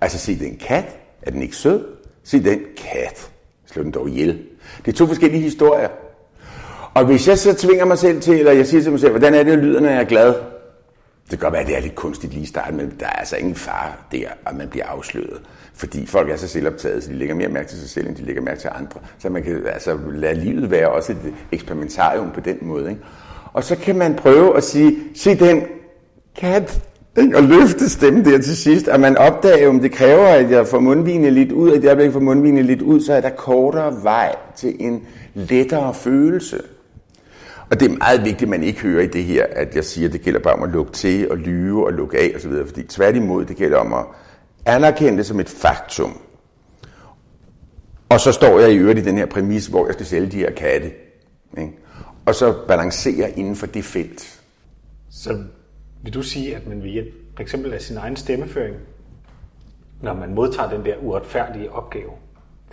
Altså, 0.00 0.18
se 0.18 0.38
den 0.38 0.56
kat, 0.56 0.98
er 1.22 1.30
den 1.30 1.42
ikke 1.42 1.56
sød? 1.56 1.84
Se 2.22 2.44
den 2.44 2.60
kat, 2.76 3.30
slå 3.66 3.82
den 3.82 3.90
dog 3.90 4.08
ihjel. 4.08 4.42
Det 4.84 4.92
er 4.92 4.96
to 4.96 5.06
forskellige 5.06 5.42
historier. 5.42 5.88
Og 6.94 7.04
hvis 7.04 7.28
jeg 7.28 7.38
så 7.38 7.54
tvinger 7.54 7.84
mig 7.84 7.98
selv 7.98 8.20
til, 8.20 8.34
eller 8.34 8.52
jeg 8.52 8.66
siger 8.66 8.82
til 8.82 8.90
mig 8.90 9.00
selv, 9.00 9.10
hvordan 9.10 9.34
er 9.34 9.42
det, 9.42 9.58
lyder, 9.58 9.80
når 9.80 9.88
jeg 9.88 10.00
er 10.00 10.04
glad? 10.04 10.53
Det 11.30 11.38
kan 11.38 11.38
godt 11.38 11.52
være, 11.52 11.62
at 11.62 11.68
det 11.68 11.76
er 11.76 11.80
lidt 11.80 11.94
kunstigt 11.94 12.32
lige 12.32 12.42
i 12.42 12.46
starten, 12.46 12.76
men 12.76 12.92
der 13.00 13.06
er 13.06 13.10
altså 13.10 13.36
ingen 13.36 13.54
far 13.54 14.06
der, 14.12 14.28
at 14.46 14.56
man 14.56 14.68
bliver 14.68 14.86
afsløret. 14.86 15.40
Fordi 15.74 16.06
folk 16.06 16.30
er 16.30 16.36
så 16.36 16.48
selvoptaget, 16.48 17.04
så 17.04 17.10
de 17.10 17.16
lægger 17.16 17.34
mere 17.34 17.48
mærke 17.48 17.68
til 17.68 17.78
sig 17.78 17.90
selv, 17.90 18.08
end 18.08 18.16
de 18.16 18.24
lægger 18.24 18.42
mærke 18.42 18.60
til 18.60 18.70
andre. 18.74 19.00
Så 19.18 19.28
man 19.28 19.42
kan 19.42 19.66
altså 19.66 19.98
lade 20.12 20.34
livet 20.34 20.70
være 20.70 20.88
også 20.88 21.12
et 21.12 21.18
eksperimentarium 21.52 22.30
på 22.30 22.40
den 22.40 22.58
måde. 22.60 22.90
Ikke? 22.90 23.02
Og 23.52 23.64
så 23.64 23.76
kan 23.76 23.98
man 23.98 24.14
prøve 24.14 24.56
at 24.56 24.64
sige, 24.64 24.96
se 25.14 25.34
den 25.34 25.62
kat, 26.36 26.82
og 27.16 27.42
løfte 27.42 27.90
stemmen 27.90 28.24
der 28.24 28.38
til 28.38 28.56
sidst, 28.56 28.88
at 28.88 29.00
man 29.00 29.16
opdager, 29.16 29.68
om 29.68 29.80
det 29.80 29.92
kræver, 29.92 30.26
at 30.26 30.50
jeg 30.50 30.66
får 30.66 30.80
mundvigene 30.80 31.30
lidt 31.30 31.52
ud, 31.52 31.70
og 31.70 31.76
at 31.76 32.02
jeg 32.02 32.12
får 32.12 32.20
mundvigene 32.20 32.62
lidt 32.62 32.82
ud, 32.82 33.00
så 33.00 33.14
er 33.14 33.20
der 33.20 33.30
kortere 33.30 34.02
vej 34.02 34.36
til 34.56 34.76
en 34.78 35.06
lettere 35.34 35.94
følelse. 35.94 36.62
Og 37.70 37.80
det 37.80 37.90
er 37.90 37.96
meget 37.96 38.20
vigtigt, 38.20 38.42
at 38.42 38.48
man 38.48 38.62
ikke 38.62 38.80
hører 38.80 39.02
i 39.02 39.06
det 39.06 39.24
her, 39.24 39.46
at 39.50 39.76
jeg 39.76 39.84
siger, 39.84 40.08
at 40.08 40.12
det 40.12 40.20
gælder 40.20 40.40
bare 40.40 40.54
om 40.54 40.62
at 40.62 40.70
lukke 40.70 40.92
til 40.92 41.30
og 41.30 41.36
lyve 41.36 41.86
og 41.86 41.92
lukke 41.92 42.18
af 42.18 42.32
osv., 42.36 42.52
fordi 42.66 42.82
tværtimod, 42.82 43.44
det 43.44 43.56
gælder 43.56 43.78
om 43.78 43.92
at 43.92 44.04
anerkende 44.66 45.18
det 45.18 45.26
som 45.26 45.40
et 45.40 45.48
faktum. 45.48 46.20
Og 48.08 48.20
så 48.20 48.32
står 48.32 48.60
jeg 48.60 48.72
i 48.72 48.76
øvrigt 48.76 48.98
i 48.98 49.04
den 49.04 49.18
her 49.18 49.26
præmis, 49.26 49.66
hvor 49.66 49.86
jeg 49.86 49.94
skal 49.94 50.06
sælge 50.06 50.26
de 50.26 50.36
her 50.36 50.50
katte. 50.50 50.92
Ikke? 51.58 51.72
Og 52.26 52.34
så 52.34 52.54
balancere 52.68 53.30
inden 53.30 53.56
for 53.56 53.66
det 53.66 53.84
felt. 53.84 54.40
Så 55.10 55.44
vil 56.02 56.14
du 56.14 56.22
sige, 56.22 56.56
at 56.56 56.66
man 56.66 56.82
ved 56.82 56.90
hjælp 56.90 57.14
for 57.36 57.42
eksempel 57.42 57.72
af 57.72 57.80
sin 57.80 57.96
egen 57.96 58.16
stemmeføring, 58.16 58.76
når 60.02 60.14
man 60.14 60.34
modtager 60.34 60.70
den 60.70 60.84
der 60.84 60.96
uretfærdige 61.02 61.72
opgave 61.72 62.10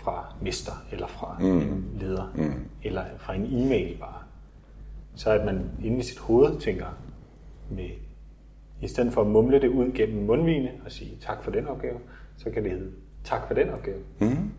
fra 0.03 0.33
mister, 0.41 0.71
eller 0.91 1.07
fra 1.07 1.37
mm. 1.39 1.57
en 1.57 1.85
leder, 1.99 2.33
mm. 2.35 2.53
eller 2.83 3.03
fra 3.19 3.33
en 3.33 3.45
e-mail 3.45 3.97
bare, 3.99 4.21
så 5.21 5.29
at 5.29 5.45
man 5.45 5.61
inde 5.83 5.97
i 5.97 6.03
sit 6.03 6.19
hoved 6.19 6.59
tænker, 6.59 6.85
med, 7.69 7.89
i 8.81 8.87
stedet 8.87 9.13
for 9.13 9.21
at 9.21 9.27
mumle 9.27 9.61
det 9.61 9.67
ud 9.67 9.91
gennem 9.93 10.25
mundvigene 10.25 10.69
og 10.85 10.91
sige 10.91 11.17
tak 11.21 11.43
for 11.43 11.51
den 11.51 11.67
opgave, 11.67 11.97
så 12.37 12.49
kan 12.49 12.63
det 12.63 12.71
hedde 12.71 12.91
tak 13.23 13.47
for 13.47 13.53
den 13.53 13.69
opgave. 13.69 13.97
Mm. 14.19 14.51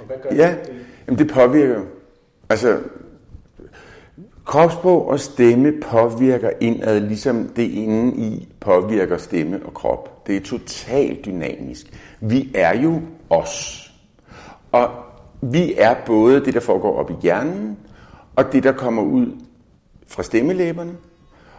Og 0.00 0.06
hvad 0.06 0.16
gør 0.22 0.36
ja, 0.36 0.56
det? 0.66 0.74
Jamen 1.06 1.18
det 1.18 1.30
påvirker 1.30 1.82
Altså, 2.48 2.78
kropsprog 4.44 5.08
og 5.08 5.20
stemme 5.20 5.72
påvirker 5.90 6.50
indad, 6.60 7.00
ligesom 7.00 7.48
det 7.56 7.70
inde 7.70 8.16
i 8.16 8.48
påvirker 8.60 9.16
stemme 9.16 9.66
og 9.66 9.74
krop. 9.74 10.26
Det 10.26 10.36
er 10.36 10.40
totalt 10.40 11.24
dynamisk. 11.24 11.86
Vi 12.20 12.52
er 12.54 12.82
jo 12.82 13.00
os. 13.30 13.82
Og 14.72 14.90
vi 15.40 15.74
er 15.78 15.94
både 16.06 16.44
det, 16.44 16.54
der 16.54 16.60
foregår 16.60 16.98
op 16.98 17.10
i 17.10 17.14
hjernen, 17.22 17.78
og 18.36 18.52
det, 18.52 18.62
der 18.62 18.72
kommer 18.72 19.02
ud 19.02 19.45
fra 20.08 20.22
stemmelæberne, 20.22 20.92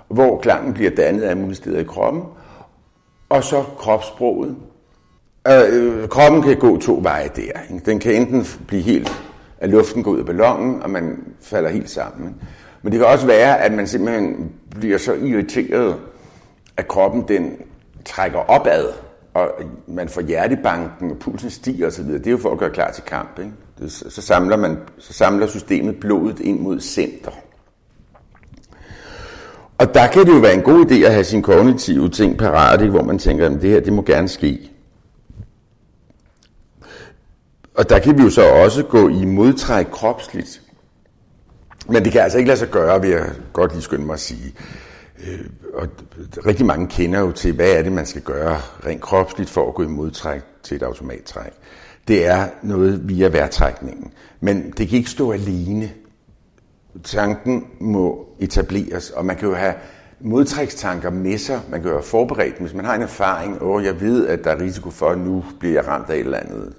hvor 0.07 0.39
klangen 0.39 0.73
bliver 0.73 0.91
dannet 0.91 1.21
af 1.21 1.37
mulige 1.37 1.81
i 1.81 1.83
kroppen, 1.83 2.23
og 3.29 3.43
så 3.43 3.63
kropssproget. 3.77 4.55
Øh, 5.47 6.01
øh, 6.01 6.09
kroppen 6.09 6.41
kan 6.41 6.57
gå 6.57 6.77
to 6.77 6.99
veje 7.01 7.29
der. 7.35 7.73
Ikke? 7.73 7.85
Den 7.85 7.99
kan 7.99 8.13
enten 8.13 8.45
blive 8.67 8.81
helt, 8.81 9.23
at 9.57 9.69
luften 9.69 10.03
går 10.03 10.11
ud 10.11 10.19
af 10.19 10.25
ballonen, 10.25 10.83
og 10.83 10.89
man 10.89 11.33
falder 11.41 11.69
helt 11.69 11.89
sammen. 11.89 12.27
Ikke? 12.27 12.39
Men 12.81 12.91
det 12.91 12.99
kan 12.99 13.07
også 13.07 13.27
være, 13.27 13.59
at 13.59 13.73
man 13.73 13.87
simpelthen 13.87 14.51
bliver 14.69 14.97
så 14.97 15.13
irriteret, 15.13 15.95
at 16.77 16.87
kroppen 16.87 17.25
den 17.27 17.57
trækker 18.05 18.39
opad, 18.39 18.85
og 19.33 19.51
man 19.87 20.09
får 20.09 20.21
hjertebanken, 20.21 21.11
og 21.11 21.17
pulsen 21.19 21.49
stiger 21.49 21.87
osv. 21.87 22.05
Det 22.05 22.27
er 22.27 22.31
jo 22.31 22.37
for 22.37 22.51
at 22.51 22.57
gøre 22.57 22.69
klar 22.69 22.91
til 22.91 23.03
kamp. 23.03 23.39
Ikke? 23.39 23.51
Det, 23.79 23.91
så, 23.91 24.21
samler 24.21 24.57
man, 24.57 24.77
så 24.97 25.13
samler 25.13 25.47
systemet 25.47 25.99
blodet 25.99 26.39
ind 26.39 26.59
mod 26.59 26.79
center. 26.79 27.31
Og 29.77 29.93
der 29.93 30.07
kan 30.07 30.25
det 30.25 30.33
jo 30.33 30.39
være 30.39 30.53
en 30.53 30.61
god 30.61 30.85
idé 30.85 30.95
at 30.95 31.11
have 31.11 31.23
sine 31.23 31.43
kognitive 31.43 32.09
ting 32.09 32.37
parat, 32.37 32.89
hvor 32.89 33.03
man 33.03 33.19
tænker, 33.19 33.45
at 33.45 33.61
det 33.61 33.69
her 33.69 33.79
det 33.79 33.93
må 33.93 34.01
gerne 34.01 34.27
ske. 34.27 34.71
Og 37.75 37.89
der 37.89 37.99
kan 37.99 38.17
vi 38.17 38.23
jo 38.23 38.29
så 38.29 38.49
også 38.49 38.83
gå 38.83 39.09
i 39.09 39.25
modtræk 39.25 39.85
kropsligt. 39.85 40.61
Men 41.89 42.03
det 42.03 42.11
kan 42.11 42.21
altså 42.21 42.37
ikke 42.37 42.47
lade 42.47 42.59
sig 42.59 42.69
gøre, 42.69 43.01
vil 43.01 43.09
jeg 43.09 43.31
godt 43.53 43.71
lige 43.71 43.81
skynde 43.81 44.05
mig 44.05 44.13
at 44.13 44.19
sige. 44.19 44.53
Øh, 45.27 45.39
og 45.73 45.87
rigtig 46.45 46.65
mange 46.65 46.87
kender 46.87 47.19
jo 47.19 47.31
til, 47.31 47.53
hvad 47.53 47.71
er 47.71 47.81
det, 47.81 47.91
man 47.91 48.05
skal 48.05 48.21
gøre 48.21 48.57
rent 48.85 49.01
kropsligt 49.01 49.49
for 49.49 49.67
at 49.67 49.75
gå 49.75 49.83
i 49.83 49.87
modtræk 49.87 50.41
til 50.63 50.77
et 50.77 50.83
automattræk. 50.83 51.51
Det 52.07 52.25
er 52.27 52.47
noget 52.63 53.09
via 53.09 53.27
vejrtrækningen. 53.27 54.11
Men 54.39 54.73
det 54.77 54.89
kan 54.89 54.97
ikke 54.97 55.09
stå 55.09 55.31
alene 55.31 55.91
tanken 57.03 57.67
må 57.79 58.26
etableres, 58.39 59.09
og 59.09 59.25
man 59.25 59.35
kan 59.35 59.47
jo 59.47 59.55
have 59.55 59.73
modtrækstanker 60.19 61.09
med 61.09 61.37
sig. 61.37 61.61
Man 61.69 61.81
kan 61.81 61.89
jo 61.89 61.95
være 61.95 62.05
forberedt, 62.05 62.59
hvis 62.59 62.73
man 62.73 62.85
har 62.85 62.95
en 62.95 63.01
erfaring, 63.01 63.61
og 63.61 63.83
jeg 63.83 64.01
ved, 64.01 64.27
at 64.27 64.43
der 64.43 64.51
er 64.51 64.61
risiko 64.61 64.89
for, 64.89 65.09
at 65.09 65.17
nu 65.17 65.45
bliver 65.59 65.73
jeg 65.73 65.87
ramt 65.87 66.09
af 66.09 66.13
et 66.13 66.19
eller 66.19 66.37
andet 66.37 66.73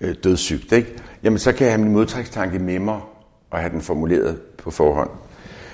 øh, 0.00 0.14
dødssygt, 0.24 0.72
ikke? 0.72 1.02
jamen 1.22 1.38
så 1.38 1.52
kan 1.52 1.66
jeg 1.66 1.72
have 1.72 1.84
min 1.84 1.92
modtrækstanke 1.92 2.58
med 2.58 2.78
mig, 2.78 3.00
og 3.50 3.58
have 3.58 3.72
den 3.72 3.80
formuleret 3.80 4.40
på 4.40 4.70
forhånd. 4.70 5.10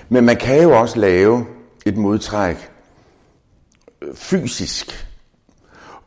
Men 0.08 0.24
man 0.24 0.36
kan 0.36 0.62
jo 0.62 0.80
også 0.80 0.98
lave 0.98 1.46
et 1.86 1.96
modtræk 1.96 2.70
øh, 4.02 4.14
fysisk. 4.14 5.06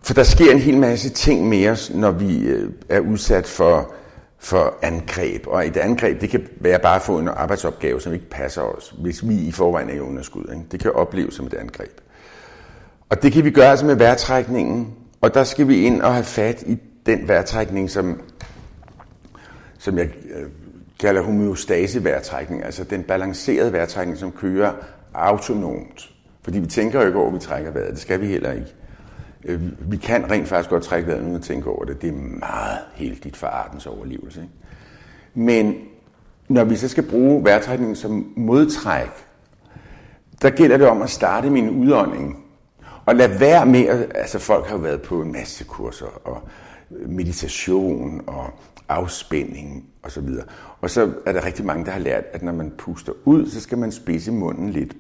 For 0.02 0.14
der 0.14 0.24
sker 0.24 0.52
en 0.52 0.60
hel 0.60 0.78
masse 0.78 1.10
ting 1.10 1.50
med 1.50 1.70
os, 1.70 1.92
når 1.94 2.12
vi 2.12 2.38
øh, 2.40 2.72
er 2.90 3.00
udsat 3.00 3.48
for 3.48 3.94
for 4.42 4.78
angreb. 4.82 5.48
Og 5.48 5.68
et 5.68 5.78
angreb, 5.78 6.22
det 6.22 6.30
kan 6.30 6.48
være 6.60 6.80
bare 6.80 6.96
at 6.96 7.02
få 7.02 7.20
en 7.20 7.28
arbejdsopgave, 7.28 8.02
som 8.02 8.14
ikke 8.14 8.30
passer 8.30 8.62
os, 8.62 8.96
hvis 9.00 9.28
vi 9.28 9.36
i 9.36 9.52
forvejen 9.52 9.90
er 9.90 9.94
i 9.94 10.00
underskud. 10.00 10.46
Ikke? 10.52 10.66
Det 10.72 10.80
kan 10.80 10.92
opleves 10.92 11.34
som 11.34 11.46
et 11.46 11.54
angreb. 11.54 12.02
Og 13.10 13.24
det 13.24 13.32
kan 13.32 13.46
vi 13.46 13.52
gøre 13.52 13.68
altså 13.68 13.86
med 13.86 13.96
vejrtrækningen, 13.96 14.94
og 15.22 15.34
der 15.34 15.44
skal 15.44 15.68
vi 15.68 15.86
ind 15.86 16.02
og 16.02 16.14
have 16.14 16.24
fat 16.24 16.64
i 16.68 16.78
den 17.06 17.28
vejrtrækning, 17.28 17.90
som, 17.90 18.22
som 19.78 19.98
jeg 19.98 20.06
øh, 20.06 20.50
kalder 21.00 21.22
homeostase-vejrtrækning, 21.22 22.66
altså 22.66 22.84
den 22.84 23.04
balancerede 23.04 23.74
vejrtrækning, 23.74 24.18
som 24.18 24.32
kører 24.32 24.74
autonomt. 25.14 26.12
Fordi 26.44 26.60
vi 26.60 26.68
tænker 26.68 27.02
jo 27.02 27.08
ikke 27.08 27.20
over, 27.20 27.28
at 27.28 27.34
vi 27.34 27.40
trækker 27.40 27.72
vejret, 27.72 27.92
det 27.92 28.00
skal 28.00 28.22
vi 28.22 28.28
heller 28.28 28.52
ikke. 28.52 28.76
Øhm, 29.46 29.78
vi 29.80 29.98
kan 29.98 30.32
rent 30.32 30.48
faktisk 30.48 30.70
godt 30.70 30.84
trække 30.84 31.08
vejret 31.08 31.22
uden 31.22 31.36
at 31.36 31.42
tænke 31.42 31.70
over 31.70 31.86
det. 31.86 32.02
Det 32.02 32.10
er 32.10 32.14
meget 32.40 32.80
heldigt 32.94 33.38
for 33.38 33.48
artens 33.48 33.86
overlevelse. 33.86 34.42
Ikke? 34.42 34.54
Men 35.34 35.76
når 36.48 36.64
vi 36.64 36.76
så 36.76 36.88
skal 36.88 37.04
bruge 37.04 37.44
vejrtrækningen 37.44 37.96
som 37.96 38.34
modtræk, 38.36 39.10
der 40.42 40.50
gælder 40.50 40.78
det 40.78 40.88
om 40.88 41.02
at 41.02 41.10
starte 41.10 41.50
min 41.50 41.70
udånding. 41.70 42.44
Og 43.06 43.16
lad 43.16 43.38
være 43.40 43.66
med, 43.66 43.86
at, 43.86 44.12
altså 44.16 44.40
folk 44.40 44.66
har 44.66 44.76
jo 44.76 44.82
været 44.82 45.02
på 45.02 45.22
en 45.22 45.32
masse 45.32 45.64
kurser, 45.64 46.28
og 46.28 46.42
meditation, 47.08 48.22
og 48.28 48.50
afspænding 48.90 49.86
og 50.04 50.12
så 50.12 50.22
videre. 50.22 50.46
Og 50.82 50.90
så 50.90 51.12
er 51.26 51.32
der 51.32 51.46
rigtig 51.46 51.66
mange, 51.66 51.86
der 51.86 51.92
har 51.92 52.00
lært, 52.00 52.24
at 52.34 52.44
når 52.44 52.52
man 52.52 52.72
puster 52.78 53.14
ud, 53.26 53.50
så 53.50 53.62
skal 53.62 53.78
man 53.78 53.92
spidse 53.92 54.32
munden 54.32 54.70
lidt. 54.70 54.96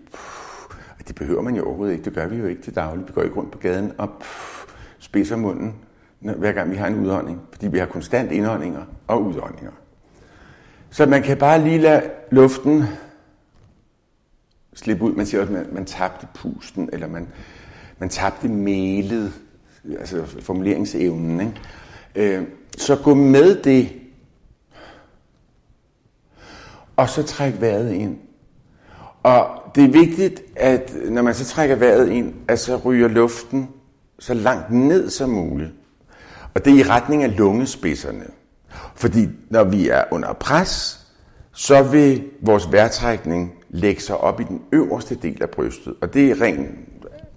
Men 1.02 1.08
det 1.08 1.16
behøver 1.16 1.42
man 1.42 1.56
jo 1.56 1.66
overhovedet 1.66 1.94
ikke. 1.94 2.06
Det 2.06 2.14
gør 2.14 2.28
vi 2.28 2.36
jo 2.36 2.46
ikke 2.46 2.62
til 2.62 2.76
daglig. 2.76 3.08
Vi 3.08 3.14
går 3.14 3.22
ikke 3.24 3.36
rundt 3.36 3.52
på 3.52 3.58
gaden 3.58 3.92
og 3.98 4.10
spidser 5.00 5.36
munden, 5.36 5.76
hver 6.20 6.52
gang 6.52 6.72
vi 6.72 6.76
har 6.76 6.88
en 6.88 6.96
udånding. 6.96 7.42
Fordi 7.52 7.68
vi 7.68 7.78
har 7.78 7.86
konstant 7.86 8.32
indåndinger 8.32 8.82
og 9.08 9.24
udåndinger. 9.24 9.72
Så 10.90 11.06
man 11.06 11.24
kan 11.24 11.38
bare 11.38 11.64
lige 11.64 11.78
lade 11.78 12.10
luften 12.32 12.84
slippe 14.74 15.04
ud. 15.04 15.14
Man 15.14 15.26
siger 15.26 15.42
også, 15.42 15.54
at 15.54 15.60
man, 15.60 15.74
man 15.74 15.86
tabte 15.86 16.28
pusten, 16.34 16.90
eller 16.94 17.08
man, 17.08 17.28
man 18.00 18.10
tabte 18.10 18.48
melet, 18.48 19.34
altså 20.00 20.26
formuleringsevnen. 20.26 21.40
Ikke? 21.40 22.38
Øh, 22.38 22.48
så 22.78 23.02
gå 23.04 23.14
med 23.14 23.64
det, 23.64 23.90
og 26.96 27.10
så 27.10 27.24
træk 27.24 27.62
vejret 27.62 27.92
ind. 27.94 28.18
Og 29.24 29.48
det 29.76 29.84
er 29.84 29.92
vigtigt, 29.92 30.42
at 30.56 30.94
når 31.10 31.22
man 31.22 31.34
så 31.34 31.46
trækker 31.46 31.76
vejret 31.76 32.10
ind, 32.10 32.34
at 32.48 32.60
så 32.60 32.78
ryger 32.86 33.08
luften 33.08 33.70
så 34.20 34.34
langt 34.34 34.72
ned 34.72 35.10
som 35.10 35.30
muligt. 35.30 35.72
Og 36.54 36.66
det 36.66 36.74
er 36.74 36.78
i 36.78 36.90
retning 36.90 37.24
af 37.24 37.38
lungespidserne. 37.38 38.26
Fordi 38.96 39.30
når 39.50 39.64
vi 39.64 39.90
er 39.90 40.04
under 40.12 40.34
pres, 40.34 41.00
så 41.54 41.84
vil 41.84 42.24
vores 42.42 42.72
vejrtrækning 42.72 43.54
lægge 43.70 44.02
sig 44.02 44.18
op 44.18 44.40
i 44.40 44.44
den 44.44 44.62
øverste 44.72 45.16
del 45.16 45.44
af 45.44 45.50
brystet. 45.50 45.94
Og 46.02 46.14
det 46.14 46.32
er 46.32 46.42
ren 46.42 46.78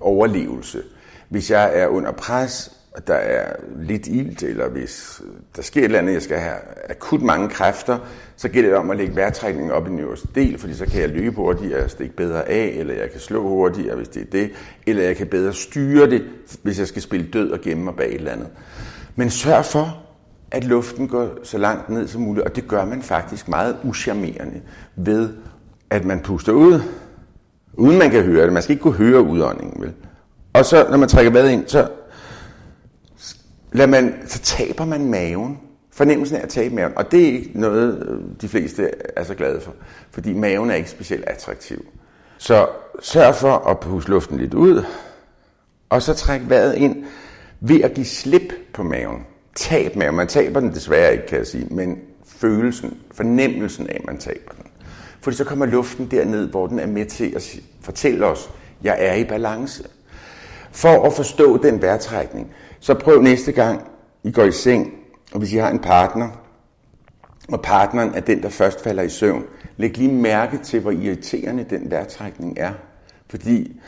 overlevelse. 0.00 0.82
Hvis 1.28 1.50
jeg 1.50 1.78
er 1.78 1.86
under 1.86 2.12
pres, 2.12 2.72
og 2.94 3.06
der 3.06 3.14
er 3.14 3.52
lidt 3.76 4.06
ilt, 4.06 4.42
eller 4.42 4.68
hvis 4.68 5.22
der 5.56 5.62
sker 5.62 5.80
et 5.80 5.84
eller 5.84 5.98
andet, 5.98 6.12
jeg 6.12 6.22
skal 6.22 6.38
have 6.38 6.56
akut 6.90 7.22
mange 7.22 7.48
kræfter, 7.48 7.98
så 8.36 8.48
gælder 8.48 8.70
det 8.70 8.78
om 8.78 8.90
at 8.90 8.96
lægge 8.96 9.16
vejrtrækningen 9.16 9.70
op 9.72 9.86
i 9.86 9.90
den 9.90 9.98
øverste 9.98 10.28
del, 10.34 10.58
fordi 10.58 10.74
så 10.74 10.86
kan 10.86 11.00
jeg 11.00 11.08
løbe 11.08 11.36
hurtigere, 11.36 11.88
stikke 11.88 12.16
bedre 12.16 12.48
af, 12.48 12.74
eller 12.78 12.94
jeg 12.94 13.10
kan 13.10 13.20
slå 13.20 13.42
hurtigere, 13.48 13.96
hvis 13.96 14.08
det 14.08 14.22
er 14.22 14.26
det, 14.32 14.50
eller 14.86 15.02
jeg 15.02 15.16
kan 15.16 15.26
bedre 15.26 15.52
styre 15.52 16.10
det, 16.10 16.24
hvis 16.62 16.78
jeg 16.78 16.88
skal 16.88 17.02
spille 17.02 17.26
død 17.32 17.50
og 17.50 17.60
gemme 17.60 17.84
mig 17.84 17.94
bag 17.96 18.08
et 18.08 18.14
eller 18.14 18.32
andet. 18.32 18.48
Men 19.16 19.30
sørg 19.30 19.64
for, 19.64 20.02
at 20.50 20.64
luften 20.64 21.08
går 21.08 21.28
så 21.42 21.58
langt 21.58 21.88
ned 21.88 22.08
som 22.08 22.20
muligt, 22.20 22.46
og 22.46 22.56
det 22.56 22.68
gør 22.68 22.84
man 22.84 23.02
faktisk 23.02 23.48
meget 23.48 23.76
uschammerende 23.84 24.60
ved, 24.96 25.28
at 25.90 26.04
man 26.04 26.20
puster 26.20 26.52
ud, 26.52 26.80
uden 27.72 27.98
man 27.98 28.10
kan 28.10 28.22
høre 28.22 28.44
det. 28.44 28.52
Man 28.52 28.62
skal 28.62 28.72
ikke 28.72 28.82
kunne 28.82 28.94
høre 28.94 29.22
udåndingen, 29.22 29.82
vel? 29.82 29.92
Og 30.52 30.64
så, 30.64 30.86
når 30.90 30.96
man 30.96 31.08
trækker 31.08 31.32
vejret 31.32 31.50
ind, 31.50 31.68
så, 31.68 31.88
lad 33.74 33.86
man, 33.86 34.14
så 34.26 34.38
taber 34.38 34.84
man 34.84 35.10
maven. 35.10 35.58
Fornemmelsen 35.90 36.36
af 36.36 36.42
at 36.42 36.48
tabe 36.48 36.74
maven. 36.74 36.92
Og 36.96 37.10
det 37.10 37.22
er 37.22 37.32
ikke 37.32 37.50
noget, 37.54 38.08
øh, 38.08 38.18
de 38.40 38.48
fleste 38.48 38.90
er 39.16 39.24
så 39.24 39.34
glade 39.34 39.60
for. 39.60 39.74
Fordi 40.10 40.32
maven 40.32 40.70
er 40.70 40.74
ikke 40.74 40.90
specielt 40.90 41.24
attraktiv. 41.24 41.86
Så 42.38 42.68
sørg 43.00 43.34
for 43.34 43.56
at 43.56 43.80
puste 43.80 44.10
luften 44.10 44.38
lidt 44.38 44.54
ud. 44.54 44.84
Og 45.88 46.02
så 46.02 46.14
træk 46.14 46.40
vejret 46.48 46.74
ind 46.74 47.04
ved 47.60 47.80
at 47.80 47.94
give 47.94 48.06
slip 48.06 48.52
på 48.72 48.82
maven 48.82 49.26
tab 49.54 49.96
maven. 49.96 50.14
man 50.14 50.28
taber 50.28 50.60
den 50.60 50.74
desværre 50.74 51.12
ikke, 51.12 51.26
kan 51.26 51.38
jeg 51.38 51.46
sige, 51.46 51.66
men 51.70 51.98
følelsen, 52.26 52.98
fornemmelsen 53.12 53.86
af, 53.86 53.96
at 53.96 54.06
man 54.06 54.18
taber 54.18 54.52
den. 54.52 54.64
Fordi 55.20 55.36
så 55.36 55.44
kommer 55.44 55.66
luften 55.66 56.06
derned, 56.10 56.48
hvor 56.48 56.66
den 56.66 56.78
er 56.78 56.86
med 56.86 57.06
til 57.06 57.32
at 57.36 57.56
fortælle 57.80 58.26
os, 58.26 58.50
jeg 58.82 58.96
er 58.98 59.14
i 59.14 59.24
balance. 59.24 59.84
For 60.72 61.06
at 61.06 61.12
forstå 61.12 61.62
den 61.62 61.82
vejrtrækning, 61.82 62.50
så 62.84 62.94
prøv 62.94 63.22
næste 63.22 63.52
gang, 63.52 63.90
I 64.22 64.32
går 64.32 64.44
i 64.44 64.52
seng, 64.52 64.92
og 65.32 65.38
hvis 65.38 65.52
I 65.52 65.56
har 65.56 65.70
en 65.70 65.78
partner, 65.78 66.30
og 67.48 67.62
partneren 67.62 68.14
er 68.14 68.20
den, 68.20 68.42
der 68.42 68.48
først 68.48 68.84
falder 68.84 69.02
i 69.02 69.08
søvn, 69.08 69.44
læg 69.76 69.98
lige 69.98 70.12
mærke 70.12 70.58
til, 70.58 70.80
hvor 70.80 70.90
irriterende 70.90 71.66
den 71.70 71.90
vejrtrækning 71.90 72.58
er. 72.58 72.72
Fordi 73.30 73.80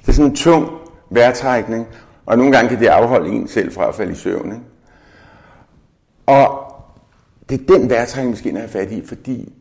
Det 0.00 0.08
er 0.08 0.12
sådan 0.12 0.30
en 0.30 0.36
tung 0.36 0.70
vejrtrækning, 1.10 1.86
og 2.26 2.38
nogle 2.38 2.52
gange 2.52 2.68
kan 2.68 2.80
det 2.80 2.86
afholde 2.86 3.30
en 3.30 3.48
selv 3.48 3.72
fra 3.72 3.88
at 3.88 3.94
falde 3.94 4.12
i 4.12 4.14
søvn. 4.14 4.52
Ikke? 4.52 4.64
Og 6.26 6.72
det 7.48 7.60
er 7.60 7.78
den 7.78 7.90
vejrtrækning, 7.90 8.32
vi 8.32 8.36
skal 8.36 8.48
ind 8.48 8.56
og 8.56 8.62
have 8.62 8.70
fat 8.70 8.92
i, 8.92 9.06
fordi 9.06 9.52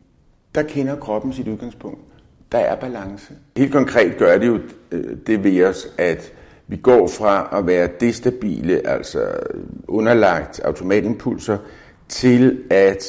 der 0.56 0.64
kender 0.64 0.96
kroppen 0.96 1.34
sit 1.34 1.48
udgangspunkt. 1.48 2.09
Der 2.52 2.58
er 2.58 2.76
balance. 2.76 3.34
Helt 3.58 3.72
konkret 3.72 4.18
gør 4.18 4.38
det 4.38 4.48
jo 4.48 4.60
øh, 4.92 5.18
det 5.28 5.44
ved 5.44 5.64
os, 5.64 5.88
at 5.98 6.34
vi 6.68 6.78
går 6.78 7.08
fra 7.08 7.58
at 7.58 7.68
være 7.68 7.90
destabile, 8.00 8.88
altså 8.88 9.34
underlagt 9.88 10.60
automatimpulser, 10.60 11.58
til 12.08 12.64
at 12.70 13.06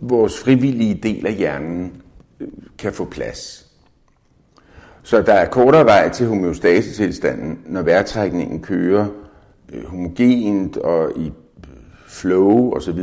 vores 0.00 0.40
frivillige 0.40 0.94
del 0.94 1.26
af 1.26 1.34
hjernen 1.34 2.02
øh, 2.40 2.48
kan 2.78 2.92
få 2.92 3.04
plads. 3.04 3.66
Så 5.02 5.22
der 5.22 5.32
er 5.32 5.48
kortere 5.48 5.84
vej 5.84 6.08
til 6.08 6.26
homeostasetilstanden, 6.26 7.60
når 7.66 7.82
vejrtrækningen 7.82 8.62
kører 8.62 9.06
øh, 9.72 9.84
homogent 9.84 10.76
og 10.76 11.12
i 11.16 11.32
flow 12.06 12.72
osv., 12.72 12.98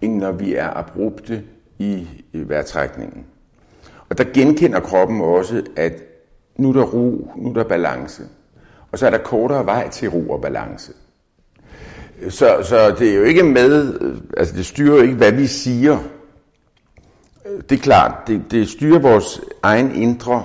end 0.00 0.16
når 0.16 0.32
vi 0.32 0.54
er 0.54 0.70
abrupte 0.76 1.42
i 1.78 2.08
vejrtrækningen. 2.32 3.26
Og 4.08 4.18
der 4.18 4.24
genkender 4.34 4.80
kroppen 4.80 5.20
også, 5.20 5.62
at 5.76 5.92
nu 6.56 6.68
er 6.68 6.72
der 6.72 6.82
ro, 6.82 7.30
nu 7.36 7.50
er 7.50 7.54
der 7.54 7.64
balance. 7.64 8.22
Og 8.92 8.98
så 8.98 9.06
er 9.06 9.10
der 9.10 9.18
kortere 9.18 9.66
vej 9.66 9.88
til 9.88 10.08
ro 10.08 10.30
og 10.30 10.40
balance. 10.40 10.92
Så, 12.28 12.58
så 12.62 12.94
det 12.98 13.10
er 13.10 13.14
jo 13.14 13.22
ikke 13.22 13.42
med, 13.42 14.00
øh, 14.00 14.16
altså 14.36 14.56
det 14.56 14.66
styrer 14.66 14.96
jo 14.96 15.02
ikke, 15.02 15.14
hvad 15.14 15.32
vi 15.32 15.46
siger. 15.46 15.98
Det 17.70 17.78
er 17.78 17.82
klart, 17.82 18.14
det, 18.26 18.42
det 18.50 18.68
styrer 18.68 18.98
vores 18.98 19.40
egen 19.62 19.94
indre 19.94 20.44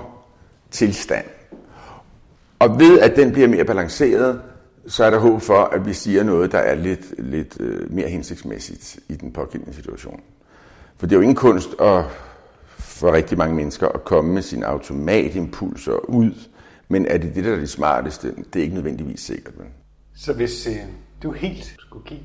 tilstand. 0.72 1.26
Og 2.60 2.80
ved 2.80 3.00
at 3.00 3.16
den 3.16 3.32
bliver 3.32 3.48
mere 3.48 3.66
balanceret, 3.66 4.42
så 4.88 5.04
er 5.04 5.10
der 5.10 5.20
håb 5.20 5.42
for, 5.42 5.64
at 5.64 5.86
vi 5.86 5.94
siger 5.94 6.24
noget, 6.24 6.52
der 6.52 6.58
er 6.58 6.76
lidt, 6.76 7.14
lidt 7.18 7.58
øh, 7.60 7.94
mere 7.94 8.08
hensigtsmæssigt 8.08 9.00
i 9.10 9.16
den 9.16 9.32
pågældende 9.34 9.76
situation. 9.76 10.22
For 10.98 11.08
det 11.08 11.16
er 11.16 11.18
jo 11.18 11.22
ingen 11.22 11.36
kunst 11.36 11.70
at, 11.82 12.04
for 13.00 13.14
rigtig 13.14 13.38
mange 13.38 13.56
mennesker 13.56 13.88
at 13.88 14.04
komme 14.04 14.34
med 14.34 14.42
sine 14.42 14.66
automatimpulser 14.66 16.10
ud, 16.10 16.50
men 16.88 17.06
er 17.06 17.18
det 17.18 17.36
det, 17.36 17.44
der 17.44 17.52
er 17.52 17.60
det 17.60 17.70
smarteste? 17.70 18.36
Det 18.54 18.60
er 18.60 18.64
ikke 18.64 18.76
nødvendigvis 18.76 19.20
sikkert. 19.20 19.58
Men. 19.58 19.68
Så 20.16 20.34
hvis 20.34 20.68
øh, 20.68 20.74
du 21.24 21.32
helt 21.32 21.76
skulle 21.80 22.06
give 22.06 22.20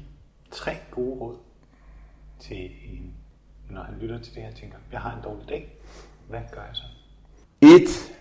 tre 0.50 0.76
gode 0.90 1.20
råd 1.20 1.37
til 2.40 2.56
en, 2.56 3.14
når 3.70 3.82
han 3.82 3.94
lytter 4.00 4.18
til 4.18 4.34
det 4.34 4.42
her, 4.42 4.52
tænker, 4.52 4.76
jeg 4.92 5.00
har 5.00 5.16
en 5.16 5.22
dårlig 5.24 5.48
dag, 5.48 5.78
hvad 6.28 6.40
gør 6.52 6.60
jeg 6.60 6.74
så? 6.74 6.84
Et, 7.62 8.14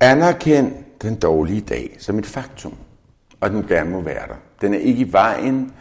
Anerkend 0.00 0.72
den 1.02 1.18
dårlige 1.18 1.60
dag 1.60 1.96
som 1.98 2.18
et 2.18 2.26
faktum, 2.26 2.76
og 3.40 3.50
den 3.50 3.66
gerne 3.66 3.90
må 3.90 4.00
være 4.00 4.28
der. 4.28 4.36
Den 4.60 4.74
er 4.74 4.78
ikke 4.78 5.00
i 5.00 5.12
vejen. 5.12 5.74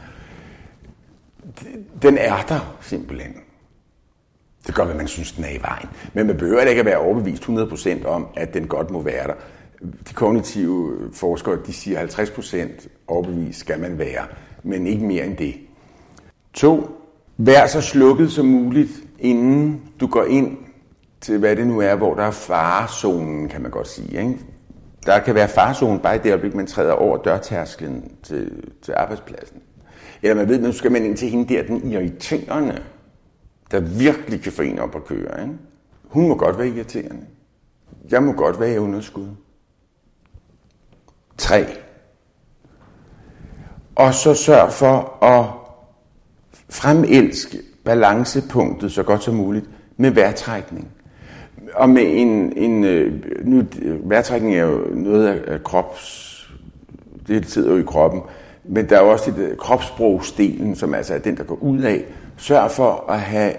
Den 2.02 2.18
er 2.18 2.42
der 2.48 2.78
simpelthen. 2.82 3.36
Det 4.68 4.76
gør, 4.76 4.86
hvad 4.86 4.96
man 4.96 5.08
synes, 5.08 5.32
den 5.32 5.44
er 5.44 5.50
i 5.50 5.62
vejen. 5.62 5.90
Men 6.14 6.28
man 6.28 6.38
behøver 6.38 6.62
ikke 6.62 6.80
at 6.80 6.86
være 6.86 6.98
overbevist 6.98 7.44
100% 7.44 8.06
om, 8.08 8.28
at 8.36 8.54
den 8.54 8.68
godt 8.68 8.92
må 8.92 9.02
være 9.02 9.28
der. 9.28 9.34
De 10.10 10.14
kognitive 10.14 10.98
forskere, 11.14 11.58
de 11.68 11.74
siger 11.74 12.08
50% 12.08 12.88
overbevist 13.08 13.60
skal 13.60 13.80
man 13.80 13.98
være, 13.98 14.26
men 14.64 14.88
ikke 14.88 15.06
mere 15.06 15.26
end 15.26 15.38
det. 15.38 15.56
To, 16.54 16.92
vær 17.38 17.68
så 17.68 17.82
slukket 17.82 18.32
som 18.32 18.46
muligt, 18.46 18.92
inden 19.20 19.82
du 20.00 20.08
går 20.08 20.24
ind 20.24 20.58
til 21.22 21.38
hvad 21.38 21.56
det 21.56 21.68
nu 21.68 21.80
er, 21.80 21.96
hvor 21.96 22.14
der 22.14 22.24
er 22.24 22.32
farezonen, 22.32 23.50
kan 23.50 23.62
man 23.62 23.72
godt 23.72 23.88
sige. 23.88 24.20
Ikke? 24.20 24.38
Der 25.06 25.20
kan 25.20 25.36
være 25.36 25.48
farezonen 25.48 26.00
bare 26.00 26.16
i 26.16 26.20
det 26.20 26.30
øjeblik, 26.30 26.56
man 26.56 26.68
træder 26.68 26.94
over 26.94 27.18
dørtærsklen 27.18 28.12
til, 28.24 28.52
til 28.82 28.94
arbejdspladsen. 28.98 29.58
Eller 30.22 30.36
man 30.36 30.50
ved, 30.50 30.60
nu 30.60 30.72
skal 30.72 30.92
man 30.92 31.06
ind 31.06 31.18
til 31.18 31.30
hende 31.30 31.54
der, 31.54 31.64
den 31.64 31.92
irriterende, 31.92 32.82
der 33.72 33.80
virkelig 33.80 34.42
kan 34.42 34.52
få 34.52 34.62
en 34.62 34.80
op 34.80 34.96
at 34.96 35.06
køre. 35.06 35.42
Ikke? 35.42 35.54
Hun 36.04 36.28
må 36.28 36.36
godt 36.36 36.58
være 36.58 36.68
irriterende. 36.68 37.26
Jeg 38.10 38.24
må 38.24 38.32
godt 38.32 38.60
være 38.60 38.74
i 38.74 38.78
underskud. 38.78 39.28
3. 41.38 41.66
Og 43.96 44.14
så 44.14 44.34
sørg 44.34 44.72
for 44.72 45.24
at 45.24 45.46
fremelske 46.70 47.58
balancepunktet 47.84 48.92
så 48.92 49.04
godt 49.04 49.24
som 49.24 49.36
muligt 49.36 49.70
med 49.98 50.12
vejrtrækning 50.12 50.92
og 51.74 51.90
med 51.90 52.04
en, 52.06 52.58
en 52.58 52.84
øh, 52.84 53.14
nu, 53.46 53.64
vejrtrækning 54.04 54.56
er 54.56 54.66
jo 54.66 54.88
noget 54.94 55.28
af 55.28 55.64
krops, 55.64 56.26
det 57.28 57.50
sidder 57.50 57.72
jo 57.72 57.78
i 57.78 57.84
kroppen, 57.88 58.22
men 58.64 58.90
der 58.90 58.98
er 58.98 59.04
jo 59.04 59.12
også 59.12 59.32
det 59.32 59.50
øh, 59.50 59.58
kropsbrugsdelen, 59.58 60.76
som 60.76 60.94
altså 60.94 61.14
er 61.14 61.20
den, 61.20 61.38
der 61.38 61.44
går 61.44 61.56
ud 61.56 61.80
af. 61.80 62.06
Sørg 62.40 62.72
for 62.72 63.12
at 63.12 63.20
have, 63.20 63.54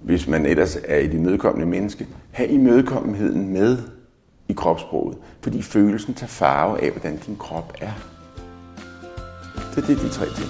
hvis 0.00 0.28
man 0.28 0.46
ellers 0.46 0.78
er 0.84 0.96
et 0.96 1.14
imødekommende 1.14 1.66
menneske, 1.66 2.06
have 2.30 2.48
imødekommenheden 2.48 3.48
med 3.48 3.78
i 4.48 4.52
kropssproget, 4.52 5.16
fordi 5.42 5.62
følelsen 5.62 6.14
tager 6.14 6.28
farve 6.28 6.82
af, 6.82 6.90
hvordan 6.90 7.16
din 7.26 7.36
krop 7.36 7.72
er. 7.80 7.92
Så 9.74 9.80
det 9.80 9.90
er 9.90 10.02
de 10.02 10.08
tre 10.08 10.26
ting. 10.26 10.48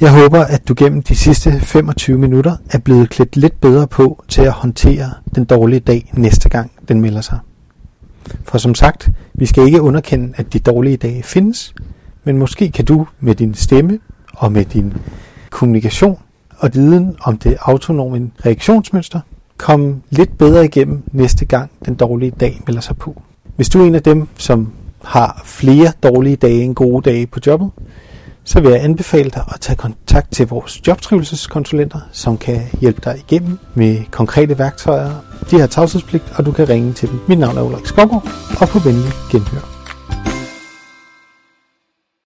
Jeg 0.00 0.22
håber, 0.22 0.40
at 0.40 0.68
du 0.68 0.74
gennem 0.76 1.02
de 1.02 1.16
sidste 1.16 1.60
25 1.60 2.18
minutter 2.18 2.56
er 2.70 2.78
blevet 2.78 3.10
klædt 3.10 3.36
lidt 3.36 3.60
bedre 3.60 3.86
på 3.86 4.24
til 4.28 4.42
at 4.42 4.52
håndtere 4.52 5.10
den 5.34 5.44
dårlige 5.44 5.80
dag 5.80 6.10
næste 6.14 6.48
gang 6.48 6.70
den 6.88 7.00
melder 7.00 7.20
sig. 7.20 7.38
For 8.44 8.58
som 8.58 8.74
sagt, 8.74 9.08
vi 9.34 9.46
skal 9.46 9.66
ikke 9.66 9.82
underkende, 9.82 10.32
at 10.36 10.52
de 10.52 10.58
dårlige 10.58 10.96
dage 10.96 11.22
findes, 11.22 11.74
men 12.24 12.38
måske 12.38 12.70
kan 12.70 12.84
du 12.84 13.06
med 13.20 13.34
din 13.34 13.54
stemme 13.54 13.98
og 14.36 14.52
med 14.52 14.64
din 14.64 14.94
kommunikation 15.50 16.18
og 16.58 16.70
viden 16.74 17.16
om 17.22 17.38
det 17.38 17.56
autonome 17.60 18.30
reaktionsmønster 18.46 19.20
komme 19.56 20.00
lidt 20.10 20.38
bedre 20.38 20.64
igennem 20.64 21.02
næste 21.12 21.44
gang 21.44 21.70
den 21.84 21.94
dårlige 21.94 22.30
dag 22.30 22.60
melder 22.66 22.80
sig 22.80 22.96
på. 22.96 23.22
Hvis 23.56 23.68
du 23.68 23.82
er 23.82 23.86
en 23.86 23.94
af 23.94 24.02
dem, 24.02 24.28
som 24.36 24.72
har 25.04 25.42
flere 25.44 25.92
dårlige 26.02 26.36
dage 26.36 26.62
end 26.62 26.74
gode 26.74 27.10
dage 27.10 27.26
på 27.26 27.40
jobbet, 27.46 27.70
så 28.44 28.60
vil 28.60 28.70
jeg 28.70 28.84
anbefale 28.84 29.30
dig 29.30 29.44
at 29.54 29.60
tage 29.60 29.76
kontakt 29.76 30.32
til 30.32 30.48
vores 30.48 30.86
jobtrivelseskonsulenter, 30.86 32.00
som 32.12 32.38
kan 32.38 32.62
hjælpe 32.80 33.00
dig 33.04 33.24
igennem 33.28 33.58
med 33.74 34.04
konkrete 34.10 34.58
værktøjer. 34.58 35.14
De 35.50 35.60
har 35.60 35.66
tavshedspligt, 35.66 36.24
og 36.36 36.46
du 36.46 36.52
kan 36.52 36.68
ringe 36.68 36.92
til 36.92 37.08
dem. 37.08 37.20
Mit 37.28 37.38
navn 37.38 37.58
er 37.58 37.62
Ulrik 37.62 37.86
Skovgaard, 37.86 38.28
og 38.60 38.68
på 38.68 38.78
venlig 38.78 39.12
genhør. 39.30 39.79